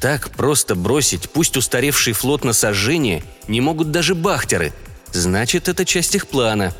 Так 0.00 0.30
просто 0.30 0.76
бросить, 0.76 1.28
пусть 1.30 1.56
устаревший 1.56 2.12
флот 2.12 2.44
на 2.44 2.52
сожжение, 2.52 3.24
не 3.48 3.60
могут 3.60 3.90
даже 3.90 4.14
бахтеры. 4.14 4.72
Значит, 5.12 5.68
это 5.68 5.84
часть 5.84 6.14
их 6.14 6.28
плана. 6.28 6.72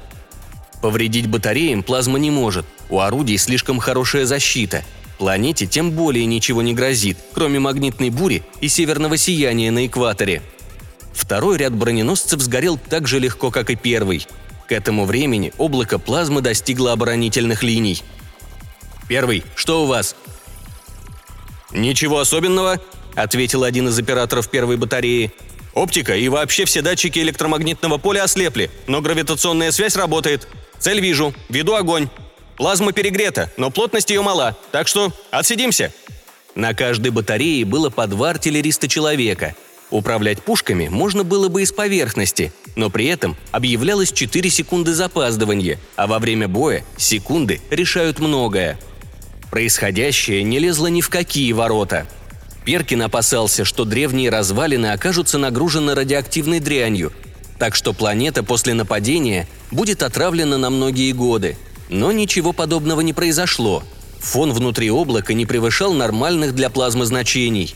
Повредить 0.83 1.27
батареям 1.27 1.83
плазма 1.83 2.21
не 2.21 2.31
может. 2.31 2.65
У 2.91 3.01
орудий 3.01 3.39
слишком 3.39 3.81
хорошая 3.81 4.25
защита. 4.25 4.85
Планете 5.19 5.67
тем 5.67 5.93
более 5.93 6.27
ничего 6.27 6.63
не 6.63 6.75
грозит, 6.75 7.17
кроме 7.33 7.59
магнитной 7.59 8.11
бури 8.11 8.43
и 8.61 8.69
северного 8.69 9.17
сияния 9.17 9.71
на 9.71 9.87
экваторе. 9.87 10.43
Второй 11.15 11.57
ряд 11.57 11.75
броненосцев 11.75 12.41
сгорел 12.41 12.79
так 12.79 13.09
же 13.09 13.19
легко, 13.19 13.51
как 13.51 13.71
и 13.71 13.77
первый. 13.77 14.27
К 14.69 14.73
этому 14.73 15.07
времени 15.07 15.53
облако 15.57 15.99
плазмы 15.99 16.43
достигло 16.43 16.93
оборонительных 16.93 17.63
линий. 17.63 18.03
«Первый, 19.09 19.45
что 19.55 19.85
у 19.85 19.87
вас?» 19.87 20.17
«Ничего 21.73 22.21
особенного»,— 22.21 22.81
ответил 23.15 23.65
один 23.65 23.89
из 23.89 23.99
операторов 23.99 24.51
первой 24.51 24.77
батареи. 24.77 25.33
«Оптика 25.73 26.17
и 26.17 26.29
вообще 26.29 26.65
все 26.65 26.83
датчики 26.83 27.21
электромагнитного 27.21 27.99
поля 27.99 28.25
ослепли, 28.25 28.71
но 28.87 29.01
гравитационная 29.01 29.73
связь 29.73 29.97
работает. 29.97 30.49
Цель 30.79 31.01
вижу, 31.01 31.35
веду 31.49 31.75
огонь. 31.75 32.09
Плазма 32.57 32.93
перегрета, 32.93 33.51
но 33.57 33.71
плотность 33.71 34.11
ее 34.11 34.23
мала, 34.23 34.57
так 34.73 34.89
что 34.89 35.13
отсидимся». 35.31 35.93
На 36.55 36.73
каждой 36.73 37.11
батарее 37.11 37.67
было 37.67 37.91
по 37.91 38.07
два 38.07 38.31
артиллериста 38.31 38.89
человека. 38.89 39.55
Управлять 39.91 40.43
пушками 40.43 40.89
можно 40.89 41.23
было 41.23 41.49
бы 41.49 41.63
из 41.63 41.71
поверхности, 41.71 42.51
но 42.77 42.89
при 42.89 43.07
этом 43.07 43.37
объявлялось 43.53 44.11
4 44.11 44.49
секунды 44.51 44.95
запаздывания, 44.95 45.79
а 45.97 46.07
во 46.07 46.19
время 46.19 46.49
боя 46.49 46.83
секунды 46.97 47.61
решают 47.71 48.21
многое. 48.21 48.79
Происходящее 49.51 50.43
не 50.43 50.59
лезло 50.59 50.87
ни 50.87 51.03
в 51.03 51.11
какие 51.11 51.53
ворота. 51.53 52.07
Перкин 52.65 53.03
опасался, 53.03 53.65
что 53.65 53.85
древние 53.85 54.29
развалины 54.29 54.87
окажутся 54.87 55.39
нагружены 55.39 55.95
радиоактивной 55.95 56.59
дрянью, 56.59 57.13
так 57.59 57.77
что 57.77 57.93
планета 57.93 58.43
после 58.43 58.75
нападения 58.75 59.47
будет 59.71 60.03
отравлена 60.03 60.59
на 60.59 60.71
многие 60.71 61.13
годы. 61.13 61.57
Но 61.89 62.13
ничего 62.13 62.53
подобного 62.53 63.01
не 63.01 63.13
произошло. 63.13 63.83
Фон 64.21 64.53
внутри 64.53 64.91
облака 64.91 65.35
не 65.35 65.47
превышал 65.47 65.93
нормальных 65.93 66.55
для 66.55 66.71
плазмы 66.71 67.07
значений. 67.07 67.75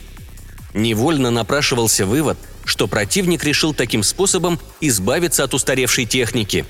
Невольно 0.73 1.31
напрашивался 1.31 2.05
вывод, 2.05 2.37
что 2.65 2.87
противник 2.87 3.43
решил 3.43 3.73
таким 3.73 4.03
способом 4.03 4.59
избавиться 4.79 5.43
от 5.43 5.53
устаревшей 5.53 6.05
техники. 6.05 6.65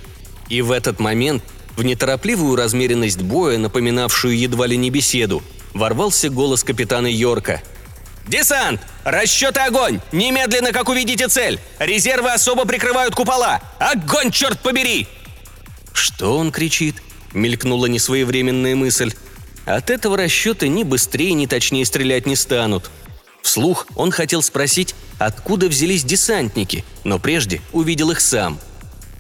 И 0.50 0.62
в 0.62 0.72
этот 0.72 1.00
момент 1.00 1.44
в 1.76 1.84
неторопливую 1.84 2.56
размеренность 2.56 3.22
боя, 3.22 3.58
напоминавшую 3.58 4.38
едва 4.38 4.68
ли 4.68 4.78
не 4.78 4.90
беседу, 4.90 5.42
ворвался 5.74 6.30
голос 6.30 6.64
капитана 6.64 7.08
Йорка. 7.08 7.62
«Десант! 8.28 8.82
Расчеты 9.04 9.62
огонь! 9.62 10.00
Немедленно, 10.12 10.72
как 10.72 10.90
увидите 10.90 11.28
цель! 11.28 11.60
Резервы 11.80 12.32
особо 12.32 12.66
прикрывают 12.66 13.16
купола! 13.16 13.62
Огонь, 13.80 14.32
черт 14.32 14.60
побери!» 14.60 15.08
«Что 15.92 16.38
он 16.38 16.52
кричит?»– 16.52 17.02
мелькнула 17.34 17.88
несвоевременная 17.88 18.76
мысль. 18.76 19.14
От 19.66 19.90
этого 19.90 20.18
расчеты 20.18 20.68
ни 20.68 20.84
быстрее, 20.84 21.34
ни 21.34 21.46
точнее 21.46 21.86
стрелять 21.86 22.26
не 22.26 22.36
станут. 22.36 22.90
Вслух 23.42 23.88
он 23.96 24.12
хотел 24.12 24.42
спросить, 24.42 24.96
откуда 25.18 25.68
взялись 25.68 26.04
десантники, 26.04 26.84
но 27.04 27.20
прежде 27.20 27.62
увидел 27.72 28.12
их 28.12 28.20
сам– 28.20 28.60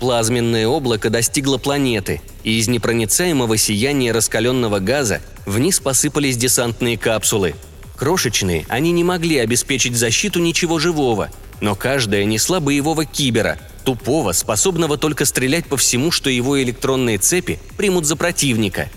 Плазменное 0.02 0.66
облако 0.66 1.12
достигло 1.12 1.60
планеты, 1.60 2.24
и 2.44 2.58
из 2.58 2.68
непроницаемого 2.68 3.56
сияния 3.56 4.12
раскаленного 4.12 4.80
газа 4.80 5.22
вниз 5.46 5.80
посыпались 5.80 6.38
десантные 6.38 6.98
капсулы. 6.98 7.54
Крошечные, 7.98 8.66
они 8.68 8.92
не 8.94 9.04
могли 9.04 9.38
обеспечить 9.38 9.96
защиту 9.96 10.40
ничего 10.40 10.80
живого, 10.80 11.30
но 11.60 11.76
каждая 11.76 12.26
несла 12.26 12.60
боевого 12.60 13.06
кибера, 13.06 13.60
тупого, 13.84 14.32
способного 14.32 14.98
только 14.98 15.26
стрелять 15.26 15.66
по 15.66 15.78
всему, 15.78 16.12
что 16.12 16.30
его 16.30 16.62
электронные 16.62 17.18
цепи 17.18 17.60
примут 17.78 18.06
за 18.06 18.16
противника. 18.16 18.90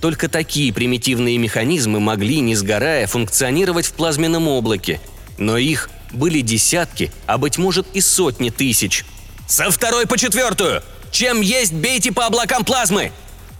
Только 0.00 0.28
такие 0.28 0.72
примитивные 0.72 1.38
механизмы 1.38 2.00
могли, 2.00 2.40
не 2.40 2.54
сгорая, 2.54 3.06
функционировать 3.06 3.86
в 3.86 3.92
плазменном 3.92 4.48
облаке. 4.48 5.00
Но 5.38 5.56
их 5.58 5.90
были 6.12 6.40
десятки, 6.40 7.12
а 7.26 7.38
быть 7.38 7.58
может 7.58 7.86
и 7.94 8.00
сотни 8.00 8.50
тысяч– 8.50 9.04
«Со 9.50 9.68
второй 9.72 10.06
по 10.06 10.16
четвертую! 10.16 10.80
Чем 11.10 11.40
есть, 11.40 11.72
бейте 11.72 12.12
по 12.12 12.24
облакам 12.26 12.64
плазмы!» 12.64 13.10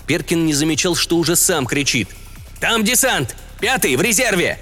Перкин 0.06 0.46
не 0.46 0.54
замечал, 0.54 0.94
что 0.94 1.16
уже 1.16 1.34
сам 1.34 1.66
кричит. 1.66 2.08
«Там 2.60 2.84
десант! 2.84 3.34
Пятый 3.58 3.96
в 3.96 4.00
резерве!» 4.00 4.60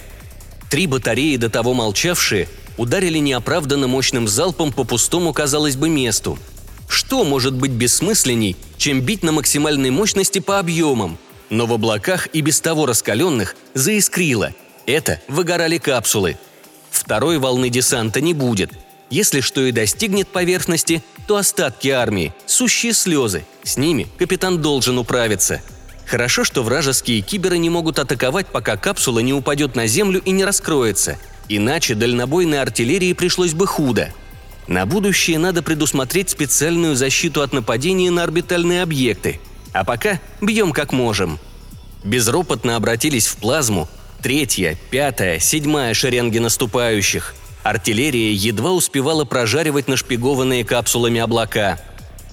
Три 0.70 0.87
батареи, 0.87 1.37
до 1.37 1.50
того 1.50 1.74
молчавшие, 1.74 2.48
ударили 2.79 3.19
неоправданно 3.19 3.87
мощным 3.87 4.27
залпом 4.27 4.73
по 4.73 4.85
пустому, 4.85 5.35
казалось 5.35 5.77
бы, 5.77 5.91
месту. 5.91 6.38
Что 6.88 7.25
может 7.25 7.53
быть 7.53 7.73
бессмысленней, 7.73 8.57
чем 8.79 9.03
бить 9.03 9.23
на 9.23 9.33
максимальной 9.33 9.91
мощности 9.91 10.38
по 10.38 10.59
объемам? 10.59 11.19
Но 11.51 11.67
в 11.67 11.75
облаках 11.75 12.29
и 12.33 12.41
без 12.41 12.61
того 12.62 12.87
раскаленных 12.87 13.57
заискрило. 13.75 14.55
Это 14.87 15.21
выгорали 15.29 15.77
капсулы. 15.77 16.38
Второй 16.91 17.37
волны 17.38 17.69
десанта 17.69 18.23
не 18.23 18.33
будет– 18.33 18.71
если 19.11 19.41
что 19.41 19.62
и 19.62 19.73
достигнет 19.73 20.29
поверхности, 20.29 21.03
то 21.27 21.37
остатки 21.37 21.88
армии, 21.88 22.35
сущие 22.47 22.93
слезы. 22.93 23.45
С 23.62 23.77
ними 23.77 24.07
капитан 24.19 24.61
должен 24.61 24.99
управиться. 24.99 25.62
Хорошо, 26.07 26.45
что 26.45 26.62
вражеские 26.62 27.21
киберы 27.23 27.59
не 27.59 27.71
могут 27.71 27.99
атаковать, 27.99 28.47
пока 28.49 28.77
капсула 28.77 29.21
не 29.21 29.33
упадет 29.33 29.77
на 29.77 29.87
землю 29.87 30.21
и 30.25 30.31
не 30.31 30.45
раскроется. 30.45 31.19
Иначе 31.49 31.95
дальнобойной 31.95 32.61
артиллерии 32.61 33.13
пришлось 33.13 33.55
бы 33.55 33.67
худо. 33.67 34.13
На 34.67 34.85
будущее 34.85 35.39
надо 35.39 35.63
предусмотреть 35.63 36.31
специальную 36.31 36.95
защиту 36.95 37.43
от 37.43 37.53
нападения 37.53 38.11
на 38.11 38.23
орбитальные 38.23 38.83
объекты. 38.83 39.41
А 39.73 39.85
пока 39.85 40.21
бьем 40.43 40.73
как 40.73 40.93
можем. 40.93 41.39
Безропотно 42.05 42.77
обратились 42.77 43.27
в 43.27 43.37
плазму 43.37 43.89
третья, 44.23 44.77
пятая, 44.91 45.39
седьмая 45.39 45.95
шеренги 45.95 46.39
наступающих– 46.39 47.35
Артиллерия 47.69 48.33
едва 48.33 48.73
успевала 48.73 49.25
прожаривать 49.25 49.89
нашпигованные 49.89 50.65
капсулами 50.65 51.21
облака. 51.21 51.79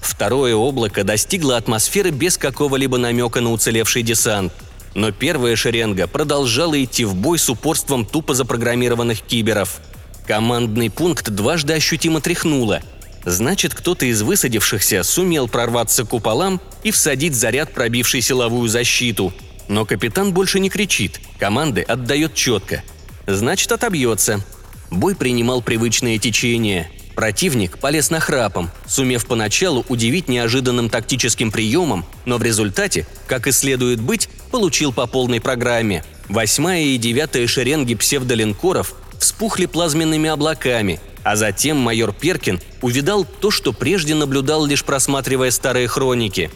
Второе 0.00 0.54
облако 0.54 1.04
достигло 1.04 1.56
атмосферы 1.56 2.10
без 2.10 2.38
какого-либо 2.38 2.96
намека 2.96 3.40
на 3.40 3.52
уцелевший 3.52 4.02
десант. 4.02 4.52
Но 4.96 5.12
первая 5.12 5.56
шеренга 5.56 6.06
продолжала 6.06 6.82
идти 6.82 7.04
в 7.04 7.14
бой 7.14 7.38
с 7.38 7.50
упорством 7.50 8.06
тупо 8.06 8.32
запрограммированных 8.32 9.20
киберов. 9.20 9.80
Командный 10.26 10.88
пункт 10.88 11.28
дважды 11.28 11.74
ощутимо 11.74 12.22
тряхнуло. 12.22 12.80
Значит, 13.26 13.74
кто-то 13.74 14.06
из 14.06 14.22
высадившихся 14.22 15.02
сумел 15.02 15.48
прорваться 15.48 16.06
к 16.06 16.08
куполам 16.08 16.62
и 16.82 16.92
всадить 16.92 17.34
заряд, 17.34 17.74
пробивший 17.74 18.22
силовую 18.22 18.70
защиту. 18.70 19.34
Но 19.68 19.84
капитан 19.84 20.32
больше 20.32 20.60
не 20.60 20.70
кричит, 20.70 21.20
команды 21.38 21.82
отдает 21.82 22.32
четко. 22.32 22.82
Значит, 23.26 23.72
отобьется. 23.72 24.42
Бой 24.90 25.14
принимал 25.14 25.60
привычное 25.60 26.16
течение. 26.18 26.90
Противник 27.16 27.78
полез 27.78 28.10
на 28.10 28.20
храпом, 28.20 28.70
сумев 28.86 29.24
поначалу 29.24 29.86
удивить 29.88 30.28
неожиданным 30.28 30.90
тактическим 30.90 31.50
приемом, 31.50 32.04
но 32.26 32.36
в 32.36 32.42
результате, 32.42 33.06
как 33.26 33.46
и 33.46 33.52
следует 33.52 34.02
быть, 34.02 34.28
получил 34.50 34.92
по 34.92 35.06
полной 35.06 35.40
программе. 35.40 36.04
Восьмая 36.28 36.82
и 36.82 36.98
девятая 36.98 37.46
шеренги 37.46 37.94
псевдолинкоров 37.94 38.94
вспухли 39.18 39.64
плазменными 39.64 40.28
облаками, 40.28 41.00
а 41.22 41.36
затем 41.36 41.78
майор 41.78 42.12
Перкин 42.12 42.60
увидал 42.82 43.24
то, 43.24 43.50
что 43.50 43.72
прежде 43.72 44.14
наблюдал, 44.14 44.66
лишь 44.66 44.84
просматривая 44.84 45.50
старые 45.50 45.88
хроники. 45.88 46.50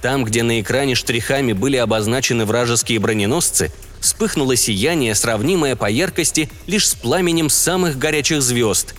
Там, 0.00 0.24
где 0.24 0.42
на 0.42 0.62
экране 0.62 0.94
штрихами 0.94 1.52
были 1.52 1.76
обозначены 1.76 2.46
вражеские 2.46 3.00
броненосцы, 3.00 3.70
вспыхнуло 4.00 4.56
сияние, 4.56 5.14
сравнимое 5.14 5.76
по 5.76 5.90
яркости 5.90 6.48
лишь 6.66 6.88
с 6.88 6.94
пламенем 6.94 7.50
самых 7.50 7.98
горячих 7.98 8.40
звезд. 8.40 8.94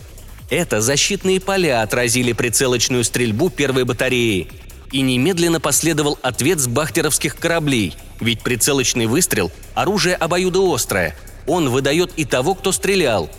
Это 0.50 0.82
защитные 0.82 1.40
поля 1.40 1.82
отразили 1.82 2.32
прицелочную 2.34 3.04
стрельбу 3.04 3.50
первой 3.50 3.84
батареи. 3.84 4.48
И 4.92 5.02
немедленно 5.02 5.60
последовал 5.60 6.18
ответ 6.22 6.60
с 6.60 6.68
бахтеровских 6.68 7.36
кораблей, 7.36 7.96
ведь 8.22 8.42
прицелочный 8.42 9.06
выстрел– 9.06 9.52
оружие 9.76 10.16
обоюдоострое. 10.16 11.16
Он 11.46 11.70
выдает 11.70 12.14
и 12.16 12.24
того, 12.24 12.56
кто 12.56 12.72
стрелял. 12.72 13.30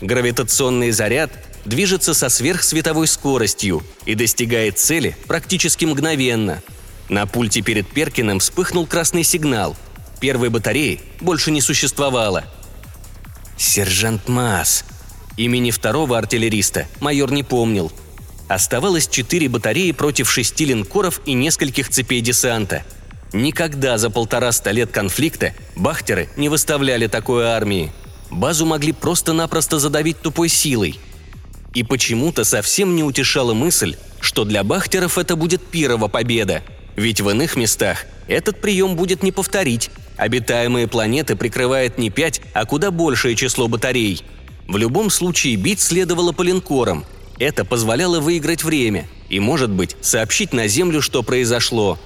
Гравитационный 0.00 0.92
заряд 0.92 1.32
движется 1.64 2.14
со 2.14 2.28
сверхсветовой 2.28 3.08
скоростью 3.08 3.82
и 4.06 4.14
достигает 4.14 4.78
цели 4.78 5.16
практически 5.26 5.84
мгновенно. 5.84 6.62
На 7.08 7.26
пульте 7.26 7.62
перед 7.62 7.88
Перкиным 7.88 8.38
вспыхнул 8.38 8.86
красный 8.86 9.24
сигнал– 9.24 9.76
первой 10.22 10.50
батареи 10.50 11.00
больше 11.20 11.50
не 11.50 11.60
существовало. 11.60 12.44
Сержант 13.58 14.28
Маас. 14.28 14.84
Имени 15.36 15.70
второго 15.70 16.18
артиллериста 16.18 16.86
майор 17.00 17.32
не 17.32 17.42
помнил. 17.42 17.90
Оставалось 18.48 19.08
четыре 19.08 19.48
батареи 19.48 19.92
против 19.92 20.30
шести 20.30 20.66
линкоров 20.66 21.22
и 21.24 21.32
нескольких 21.32 21.88
цепей 21.88 22.20
десанта. 22.20 22.82
Никогда 23.32 23.96
за 23.96 24.10
полтораста 24.10 24.72
лет 24.72 24.90
конфликта 24.90 25.54
бахтеры 25.74 26.28
не 26.36 26.50
выставляли 26.50 27.06
такой 27.06 27.44
армии. 27.46 27.90
Базу 28.30 28.66
могли 28.66 28.92
просто-напросто 28.92 29.78
задавить 29.78 30.20
тупой 30.20 30.50
силой. 30.50 30.98
И 31.72 31.82
почему-то 31.82 32.44
совсем 32.44 32.94
не 32.94 33.02
утешала 33.02 33.54
мысль, 33.54 33.96
что 34.20 34.44
для 34.44 34.62
бахтеров 34.62 35.16
это 35.16 35.34
будет 35.34 35.62
первая 35.62 36.10
победа. 36.10 36.62
Ведь 36.94 37.22
в 37.22 37.30
иных 37.30 37.56
местах 37.56 38.04
этот 38.28 38.60
прием 38.60 38.96
будет 38.96 39.22
не 39.22 39.32
повторить. 39.32 39.90
Обитаемые 40.18 40.88
планеты 40.88 41.36
прикрывает 41.36 41.96
не 41.96 42.10
пять, 42.10 42.42
а 42.52 42.66
куда 42.66 42.90
большее 42.90 43.34
число 43.34 43.66
батарей. 43.66 44.22
В 44.66 44.76
любом 44.76 45.10
случае 45.10 45.56
бить 45.56 45.80
следовало 45.80 46.32
по 46.32 46.42
линкорам. 46.42 47.04
Это 47.38 47.64
позволяло 47.64 48.20
выиграть 48.20 48.64
время 48.64 49.08
и, 49.28 49.40
может 49.40 49.70
быть, 49.70 49.96
сообщить 50.00 50.52
на 50.52 50.68
Землю, 50.68 51.02
что 51.02 51.22
произошло. 51.22 51.98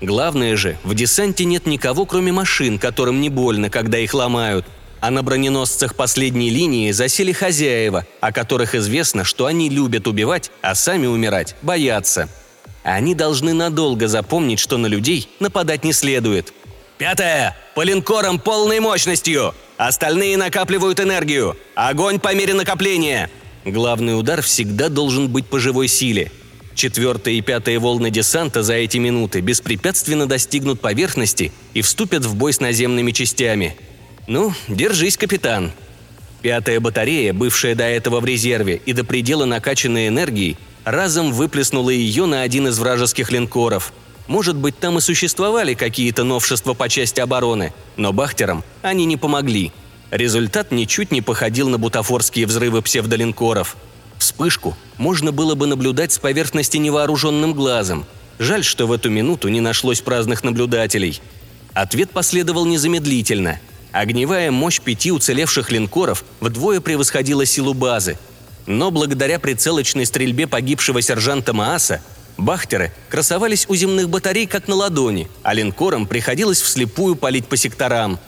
Главное 0.00 0.56
же, 0.56 0.76
в 0.84 0.94
десанте 0.94 1.44
нет 1.44 1.66
никого, 1.66 2.04
кроме 2.06 2.32
машин, 2.32 2.78
которым 2.78 3.20
не 3.20 3.30
больно, 3.30 3.70
когда 3.70 3.98
их 3.98 4.12
ломают. 4.14 4.66
А 5.00 5.10
на 5.10 5.22
броненосцах 5.22 5.94
последней 5.94 6.50
линии 6.50 6.90
засели 6.90 7.32
хозяева, 7.32 8.06
о 8.20 8.32
которых 8.32 8.74
известно, 8.74 9.24
что 9.24 9.46
они 9.46 9.68
любят 9.68 10.06
убивать, 10.06 10.50
а 10.62 10.74
сами 10.74 11.06
умирать 11.06 11.54
боятся. 11.62 12.28
Они 12.82 13.14
должны 13.14 13.52
надолго 13.52 14.08
запомнить, 14.08 14.60
что 14.60 14.78
на 14.78 14.86
людей 14.86 15.28
нападать 15.40 15.84
не 15.84 15.92
следует. 15.92 16.52
«Пятое! 16.98 17.56
По 17.74 17.82
линкорам 17.82 18.38
полной 18.38 18.80
мощностью! 18.80 19.54
Остальные 19.76 20.36
накапливают 20.36 21.00
энергию! 21.00 21.56
Огонь 21.74 22.18
по 22.18 22.34
мере 22.34 22.54
накопления!» 22.54 23.30
Главный 23.64 24.18
удар 24.18 24.42
всегда 24.42 24.88
должен 24.88 25.28
быть 25.28 25.46
по 25.46 25.58
живой 25.58 25.88
силе. 25.88 26.30
Четвертая 26.74 27.34
и 27.34 27.40
пятая 27.40 27.80
волны 27.80 28.10
десанта 28.10 28.62
за 28.62 28.74
эти 28.74 28.98
минуты 28.98 29.40
беспрепятственно 29.40 30.26
достигнут 30.26 30.80
поверхности 30.80 31.52
и 31.74 31.82
вступят 31.82 32.24
в 32.24 32.36
бой 32.36 32.52
с 32.52 32.60
наземными 32.60 33.12
частями. 33.12 33.76
Ну, 34.26 34.52
держись, 34.68 35.16
капитан. 35.16 35.72
Пятая 36.42 36.78
батарея, 36.80 37.32
бывшая 37.32 37.74
до 37.74 37.84
этого 37.84 38.20
в 38.20 38.24
резерве 38.24 38.80
и 38.84 38.92
до 38.92 39.04
предела 39.04 39.46
накачанной 39.46 40.08
энергией, 40.08 40.56
разом 40.84 41.32
выплеснула 41.32 41.90
ее 41.90 42.26
на 42.26 42.42
один 42.42 42.68
из 42.68 42.78
вражеских 42.78 43.32
линкоров. 43.32 43.92
Может 44.26 44.56
быть, 44.56 44.78
там 44.78 44.98
и 44.98 45.00
существовали 45.00 45.74
какие-то 45.74 46.24
новшества 46.24 46.74
по 46.74 46.88
части 46.88 47.20
обороны, 47.20 47.72
но 47.96 48.12
бахтерам 48.12 48.64
они 48.82 49.04
не 49.04 49.16
помогли. 49.16 49.72
Результат 50.10 50.72
ничуть 50.72 51.12
не 51.12 51.22
походил 51.22 51.68
на 51.68 51.78
бутафорские 51.78 52.46
взрывы 52.46 52.82
псевдолинкоров. 52.82 53.76
Вспышку 54.18 54.76
можно 54.98 55.32
было 55.32 55.54
бы 55.54 55.66
наблюдать 55.66 56.12
с 56.12 56.18
поверхности 56.18 56.76
невооруженным 56.76 57.54
глазом. 57.54 58.06
Жаль, 58.38 58.64
что 58.64 58.86
в 58.86 58.92
эту 58.92 59.10
минуту 59.10 59.48
не 59.48 59.60
нашлось 59.60 60.00
праздных 60.00 60.44
наблюдателей. 60.44 61.20
Ответ 61.74 62.10
последовал 62.10 62.66
незамедлительно– 62.66 63.60
Огневая 63.96 64.50
мощь 64.50 64.78
пяти 64.78 65.10
уцелевших 65.10 65.72
линкоров 65.72 66.22
вдвое 66.40 66.82
превосходила 66.82 67.46
силу 67.46 67.72
базы. 67.72 68.18
Но 68.66 68.90
благодаря 68.90 69.38
прицелочной 69.38 70.04
стрельбе 70.04 70.46
погибшего 70.46 71.00
сержанта 71.00 71.54
Мааса 71.54 72.02
бахтеры 72.36 72.92
красовались 73.08 73.66
у 73.68 73.74
земных 73.74 74.08
батарей 74.08 74.46
как 74.46 74.68
на 74.68 74.74
ладони, 74.74 75.28
а 75.42 75.54
линкорам 75.54 76.06
приходилось 76.06 76.60
вслепую 76.60 77.16
палить 77.16 77.46
по 77.46 77.56
секторам. 77.56 78.18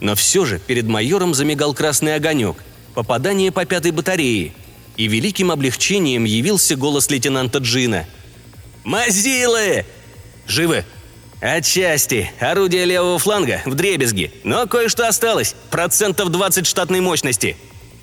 Но 0.00 0.14
все 0.14 0.44
же 0.44 0.58
перед 0.58 0.86
майором 0.86 1.34
замигал 1.34 1.74
красный 1.74 2.14
огонек. 2.14 2.62
Попадание 2.94 3.52
по 3.52 3.64
пятой 3.64 3.90
батарее. 3.90 4.52
И 4.96 5.06
великим 5.06 5.50
облегчением 5.50 6.24
явился 6.24 6.76
голос 6.76 7.10
лейтенанта 7.10 7.58
Джина. 7.58 8.06
«Мазилы!» 8.84 9.84
«Живы!» 10.46 10.84
«Отчасти. 11.40 12.32
Орудие 12.40 12.84
левого 12.84 13.18
фланга 13.18 13.62
в 13.64 13.74
дребезги. 13.74 14.32
Но 14.42 14.66
кое-что 14.66 15.06
осталось. 15.06 15.54
Процентов 15.70 16.30
20 16.30 16.66
штатной 16.66 17.00
мощности. 17.00 17.56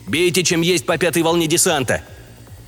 Бейте, 0.08 0.44
чем 0.44 0.62
есть 0.62 0.86
по 0.86 0.98
пятой 0.98 1.24
волне 1.24 1.48
десанта». 1.48 2.02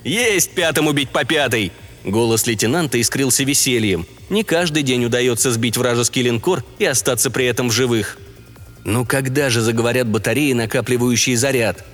«Есть 0.03 0.51
пятому 0.51 0.91
бить 0.91 1.09
по 1.09 1.23
пятой!» 1.23 1.71
Голос 2.07 2.47
лейтенанта 2.47 2.99
искрился 2.99 3.43
весельем. 3.43 4.07
Не 4.29 4.43
каждый 4.43 4.81
день 4.81 5.05
удается 5.05 5.51
сбить 5.51 5.77
вражеский 5.77 6.23
линкор 6.23 6.63
и 6.79 6.85
остаться 6.85 7.29
при 7.29 7.45
этом 7.45 7.69
в 7.69 7.71
живых. 7.71 8.17
Ну 8.83 9.05
когда 9.05 9.51
же 9.51 9.61
заговорят 9.61 10.07
батареи, 10.07 10.53
накапливающие 10.53 11.37
заряд? 11.37 11.85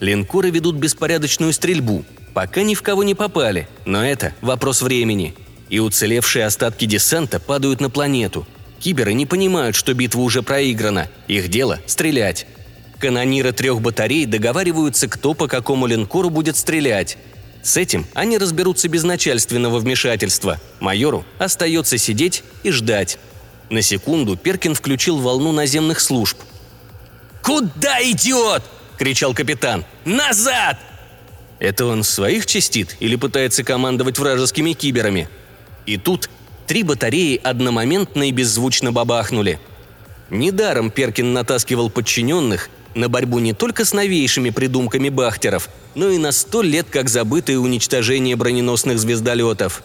Линкоры 0.00 0.50
ведут 0.50 0.76
беспорядочную 0.76 1.54
стрельбу. 1.54 2.04
Пока 2.34 2.62
ни 2.62 2.74
в 2.74 2.82
кого 2.82 3.02
не 3.02 3.14
попали, 3.14 3.68
но 3.86 4.04
это 4.04 4.34
вопрос 4.42 4.82
времени– 4.82 5.34
и 5.70 5.78
уцелевшие 5.78 6.44
остатки 6.44 6.84
десанта 6.84 7.40
падают 7.40 7.80
на 7.80 7.88
планету. 7.88 8.46
Киберы 8.80 9.14
не 9.14 9.24
понимают, 9.24 9.76
что 9.76 9.94
битва 9.94 10.20
уже 10.20 10.42
проиграна, 10.42 11.08
их 11.28 11.48
дело– 11.48 11.78
стрелять. 11.86 12.46
Канониры 12.98 13.52
трех 13.52 13.80
батарей 13.80 14.26
договариваются, 14.26 15.08
кто 15.08 15.32
по 15.32 15.46
какому 15.46 15.86
линкору 15.86 16.28
будет 16.28 16.56
стрелять. 16.56 17.16
С 17.62 17.76
этим 17.76 18.06
они 18.14 18.38
разберутся 18.38 18.88
без 18.88 19.02
начальственного 19.02 19.78
вмешательства. 19.78 20.58
Майору 20.80 21.24
остается 21.38 21.98
сидеть 21.98 22.42
и 22.62 22.70
ждать. 22.70 23.18
На 23.68 23.82
секунду 23.82 24.36
Перкин 24.36 24.74
включил 24.74 25.18
волну 25.18 25.52
наземных 25.52 26.00
служб. 26.00 26.38
«Куда 27.42 28.02
идет?»– 28.02 28.62
кричал 28.98 29.34
капитан. 29.34 29.84
«Назад!» 30.04 30.78
Это 31.58 31.84
он 31.84 32.02
своих 32.02 32.46
чистит 32.46 32.96
или 33.00 33.16
пытается 33.16 33.62
командовать 33.64 34.18
вражескими 34.18 34.72
киберами– 34.72 35.28
и 35.86 35.96
тут 35.96 36.30
три 36.66 36.82
батареи 36.82 37.40
одномоментно 37.42 38.28
и 38.28 38.32
беззвучно 38.32 38.92
бабахнули. 38.92 39.58
Недаром 40.30 40.90
Перкин 40.90 41.32
натаскивал 41.32 41.90
подчиненных 41.90 42.70
на 42.94 43.08
борьбу 43.08 43.38
не 43.38 43.52
только 43.52 43.84
с 43.84 43.92
новейшими 43.92 44.50
придумками 44.50 45.08
бахтеров, 45.08 45.68
но 45.94 46.08
и 46.08 46.18
на 46.18 46.32
сто 46.32 46.62
лет 46.62 46.86
как 46.90 47.08
забытое 47.08 47.58
уничтожение 47.58 48.36
броненосных 48.36 48.98
звездолетов. 48.98 49.82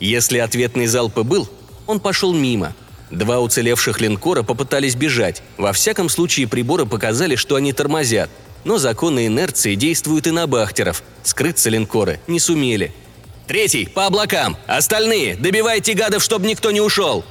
Если 0.00 0.38
ответный 0.38 0.86
залп 0.86 1.18
и 1.18 1.22
был, 1.22 1.48
он 1.86 2.00
пошел 2.00 2.32
мимо. 2.32 2.74
Два 3.10 3.40
уцелевших 3.40 4.00
линкора 4.00 4.42
попытались 4.42 4.96
бежать. 4.96 5.42
Во 5.56 5.72
всяком 5.72 6.08
случае 6.08 6.48
приборы 6.48 6.86
показали, 6.86 7.36
что 7.36 7.54
они 7.54 7.72
тормозят. 7.72 8.30
Но 8.64 8.78
законы 8.78 9.26
инерции 9.26 9.76
действуют 9.76 10.26
и 10.26 10.32
на 10.32 10.46
бахтеров. 10.46 11.02
Скрыться 11.22 11.70
линкоры 11.70 12.20
не 12.26 12.40
сумели– 12.40 12.92
Третий, 13.46 13.86
по 13.86 14.06
облакам! 14.06 14.56
Остальные, 14.66 15.36
добивайте 15.36 15.94
гадов, 15.94 16.22
чтобы 16.22 16.48
никто 16.48 16.72
не 16.72 16.80
ушел!» 16.80 17.24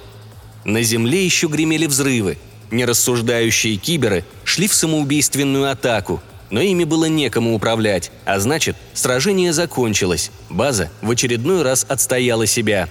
На 0.64 0.82
земле 0.82 1.26
еще 1.26 1.48
гремели 1.48 1.88
взрывы. 1.88 2.38
Нерассуждающие 2.72 3.76
киберы 3.78 4.26
шли 4.44 4.68
в 4.68 4.74
самоубийственную 4.74 5.70
атаку, 5.70 6.22
но 6.50 6.62
ими 6.62 6.84
было 6.84 7.06
некому 7.06 7.56
управлять, 7.56 8.12
а 8.26 8.40
значит, 8.40 8.76
сражение 8.94 9.54
закончилось. 9.54 10.32
База 10.50 10.90
в 11.02 11.12
очередной 11.12 11.62
раз 11.64 11.86
отстояла 11.88 12.46
себя. 12.46 12.90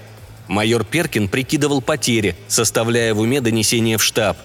Майор 0.49 0.85
Перкин 0.85 1.29
прикидывал 1.29 1.81
потери, 1.81 2.37
составляя 2.49 3.15
в 3.15 3.21
уме 3.21 3.41
донесение 3.41 3.99
в 3.99 4.03
штаб. 4.03 4.37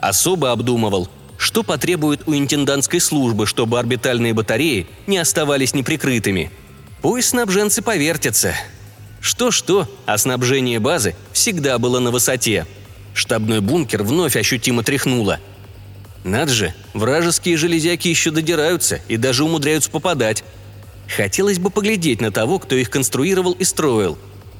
Особо 0.00 0.52
обдумывал, 0.52 1.08
что 1.36 1.62
потребует 1.62 2.26
у 2.26 2.34
интендантской 2.34 3.00
службы, 3.00 3.46
чтобы 3.46 3.78
орбитальные 3.78 4.34
батареи 4.34 4.86
не 5.06 5.18
оставались 5.18 5.74
неприкрытыми– 5.74 6.50
Пусть 7.02 7.28
снабженцы 7.28 7.80
повертятся. 7.80 8.54
Что-что, 9.20 9.88
а 10.06 10.18
снабжение 10.18 10.80
базы 10.80 11.14
всегда 11.32 11.78
было 11.78 12.00
на 12.00 12.10
высоте. 12.10 12.66
Штабной 13.18 13.60
бункер 13.60 14.04
вновь 14.04 14.36
ощутимо 14.36 14.84
тряхнуло. 14.84 15.40
Над 16.22 16.50
же, 16.50 16.72
вражеские 16.94 17.56
железяки 17.56 18.06
еще 18.06 18.30
додираются 18.30 19.00
и 19.08 19.16
даже 19.16 19.42
умудряются 19.42 19.90
попадать. 19.90 20.44
Хотелось 21.08 21.58
бы 21.58 21.70
поглядеть 21.70 22.20
на 22.20 22.30
того, 22.30 22.60
кто 22.60 22.76
их 22.76 22.90
конструировал 22.90 23.54
и 23.54 23.64
строил. 23.64 24.16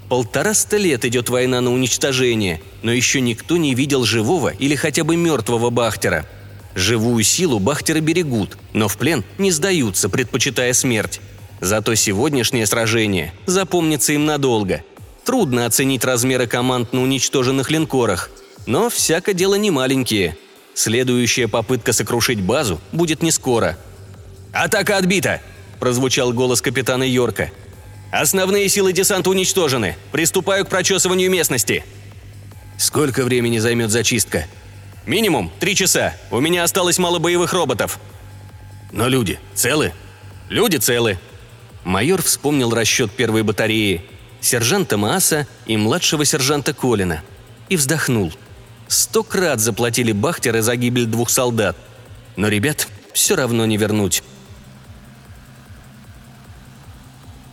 Полтораста 0.08 0.76
лет 0.76 1.04
идет 1.04 1.28
война 1.28 1.60
на 1.60 1.72
уничтожение, 1.72 2.60
но 2.82 2.90
еще 2.90 3.20
никто 3.20 3.56
не 3.56 3.76
видел 3.76 4.04
живого 4.04 4.48
или 4.48 4.74
хотя 4.74 5.04
бы 5.04 5.14
мертвого 5.14 5.70
Бахтера. 5.70 6.26
Живую 6.74 7.22
силу 7.22 7.60
Бахтеры 7.60 8.00
берегут, 8.00 8.58
но 8.72 8.88
в 8.88 8.98
плен 8.98 9.22
не 9.38 9.52
сдаются, 9.52 10.08
предпочитая 10.08 10.72
смерть. 10.72 11.20
Зато 11.60 11.94
сегодняшнее 11.94 12.66
сражение 12.66 13.32
запомнится 13.46 14.14
им 14.14 14.26
надолго. 14.26 14.82
Трудно 15.24 15.64
оценить 15.64 16.04
размеры 16.04 16.48
команд 16.48 16.92
на 16.92 17.02
уничтоженных 17.02 17.70
линкорах, 17.70 18.30
но 18.68 18.90
всяко 18.90 19.32
дело 19.32 19.54
не 19.54 19.70
маленькие. 19.70 20.36
Следующая 20.74 21.48
попытка 21.48 21.94
сокрушить 21.94 22.42
базу 22.42 22.78
будет 22.92 23.22
не 23.22 23.30
скоро. 23.30 23.78
«Атака 24.52 24.98
отбита!»– 24.98 25.40
прозвучал 25.80 26.34
голос 26.34 26.60
капитана 26.60 27.02
Йорка. 27.02 27.50
«Основные 28.12 28.68
силы 28.68 28.92
десанта 28.92 29.30
уничтожены. 29.30 29.96
Приступаю 30.12 30.66
к 30.66 30.68
прочесыванию 30.68 31.30
местности». 31.30 31.82
«Сколько 32.76 33.24
времени 33.24 33.56
займет 33.56 33.90
зачистка?» 33.90 34.46
«Минимум 35.06 35.50
три 35.58 35.74
часа. 35.74 36.14
У 36.30 36.38
меня 36.38 36.62
осталось 36.62 36.98
мало 36.98 37.18
боевых 37.18 37.54
роботов». 37.54 37.98
«Но 38.92 39.08
люди 39.08 39.40
целы?» 39.54 39.94
«Люди 40.50 40.76
целы. 40.76 41.18
Майор 41.84 42.22
вспомнил 42.22 42.74
расчет 42.74 43.10
первой 43.12 43.42
батареи, 43.44 44.02
сержанта 44.42 44.98
Мааса 44.98 45.46
и 45.64 45.78
младшего 45.78 46.26
сержанта 46.26 46.74
Колина. 46.74 47.22
И 47.70 47.76
вздохнул. 47.76 48.32
Сто 48.88 49.22
крат 49.22 49.60
заплатили 49.60 50.12
бахтеры 50.12 50.62
за 50.62 50.74
гибель 50.76 51.06
двух 51.06 51.30
солдат. 51.30 51.76
Но 52.36 52.48
ребят 52.48 52.88
все 53.12 53.36
равно 53.36 53.66
не 53.66 53.76
вернуть. 53.76 54.22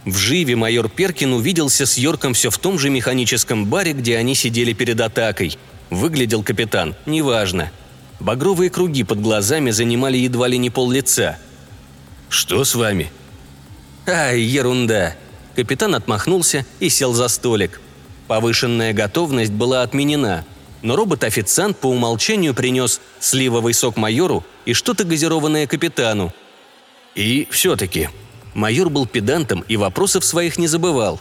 В 0.05 0.15
Живе 0.17 0.55
майор 0.55 0.87
Перкин 0.87 1.33
увиделся 1.33 1.85
с 1.85 1.97
Йорком 1.97 2.33
все 2.33 2.49
в 2.49 2.57
том 2.57 2.77
же 2.79 2.89
механическом 2.89 3.65
баре, 3.65 3.93
где 3.93 4.17
они 4.17 4.35
сидели 4.35 4.71
перед 4.73 5.01
атакой. 5.01 5.57
Выглядел 5.89 6.43
капитан, 6.43 6.95
неважно. 7.05 7.71
Багровые 8.19 8.69
круги 8.69 9.03
под 9.03 9.21
глазами 9.21 9.71
занимали 9.71 10.17
едва 10.17 10.47
ли 10.47 10.57
не 10.57 10.69
пол 10.69 10.91
лица. 10.91 11.37
«Что 12.29 12.63
с 12.63 12.75
вами?» 12.75 13.11
«Ай, 14.05 14.39
ерунда!» 14.39 15.15
Капитан 15.55 15.95
отмахнулся 15.95 16.65
и 16.79 16.89
сел 16.89 17.13
за 17.13 17.27
столик. 17.27 17.81
Повышенная 18.27 18.93
готовность 18.93 19.51
была 19.51 19.81
отменена, 19.83 20.43
но 20.81 20.95
робот-официант 20.95 21.77
по 21.77 21.87
умолчанию 21.87 22.53
принес 22.53 23.01
сливовый 23.19 23.73
сок 23.73 23.97
майору 23.97 24.43
и 24.65 24.73
что-то 24.73 25.03
газированное 25.03 25.67
капитану. 25.67 26.33
И 27.15 27.47
все-таки 27.51 28.09
Майор 28.55 28.89
был 28.89 29.05
педантом 29.05 29.65
и 29.67 29.75
вопросов 29.75 30.23
своих 30.23 30.57
не 30.57 30.67
забывал. 30.67 31.19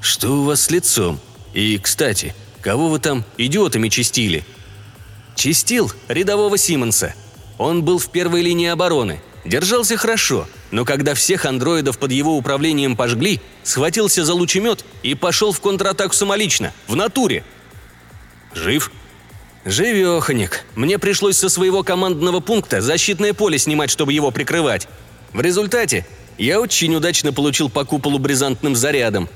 «Что 0.00 0.28
у 0.30 0.44
вас 0.44 0.62
с 0.62 0.70
лицом? 0.70 1.18
И, 1.52 1.76
кстати, 1.78 2.32
кого 2.62 2.88
вы 2.88 3.00
там 3.00 3.24
идиотами 3.36 3.88
чистили?» 3.88 4.44
«Чистил 5.34 5.92
рядового 6.06 6.56
Симмонса. 6.56 7.14
Он 7.58 7.82
был 7.82 7.98
в 7.98 8.08
первой 8.10 8.42
линии 8.42 8.68
обороны. 8.68 9.20
Держался 9.44 9.96
хорошо, 9.96 10.46
но 10.70 10.84
когда 10.84 11.14
всех 11.14 11.44
андроидов 11.44 11.98
под 11.98 12.12
его 12.12 12.36
управлением 12.36 12.96
пожгли, 12.96 13.40
схватился 13.64 14.24
за 14.24 14.34
лучемет 14.34 14.84
и 15.02 15.14
пошел 15.14 15.52
в 15.52 15.60
контратаку 15.60 16.14
самолично, 16.14 16.72
в 16.86 16.94
натуре». 16.94 17.44
«Жив?» 18.54 18.90
«Живеханик. 19.64 20.64
Мне 20.74 20.98
пришлось 20.98 21.36
со 21.36 21.48
своего 21.48 21.82
командного 21.82 22.40
пункта 22.40 22.80
защитное 22.80 23.34
поле 23.34 23.58
снимать, 23.58 23.90
чтобы 23.90 24.12
его 24.12 24.30
прикрывать. 24.30 24.88
В 25.32 25.40
результате 25.40 26.06
я 26.38 26.60
очень 26.60 26.94
удачно 26.94 27.32
получил 27.32 27.68
по 27.68 27.84
куполу 27.84 28.18
бризантным 28.18 28.74
зарядом. 28.74 29.28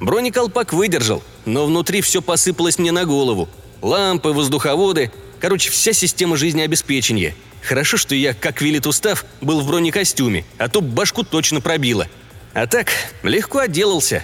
Бронеколпак 0.00 0.72
выдержал, 0.72 1.22
но 1.46 1.66
внутри 1.66 2.02
все 2.02 2.20
посыпалось 2.20 2.78
мне 2.78 2.92
на 2.92 3.04
голову. 3.04 3.48
Лампы, 3.80 4.30
воздуховоды, 4.30 5.10
короче, 5.40 5.70
вся 5.70 5.92
система 5.92 6.36
жизнеобеспечения. 6.36 7.34
Хорошо, 7.62 7.96
что 7.96 8.14
я, 8.14 8.34
как 8.34 8.60
велит 8.60 8.86
устав, 8.86 9.24
был 9.40 9.60
в 9.60 9.66
бронекостюме, 9.66 10.44
а 10.58 10.68
то 10.68 10.80
башку 10.80 11.24
точно 11.24 11.60
пробило. 11.60 12.06
А 12.54 12.66
так, 12.66 12.88
легко 13.22 13.58
отделался. 13.58 14.22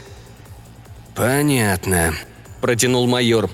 «Понятно»,– 1.15 2.15
протянул 2.61 3.07
майор. 3.07 3.51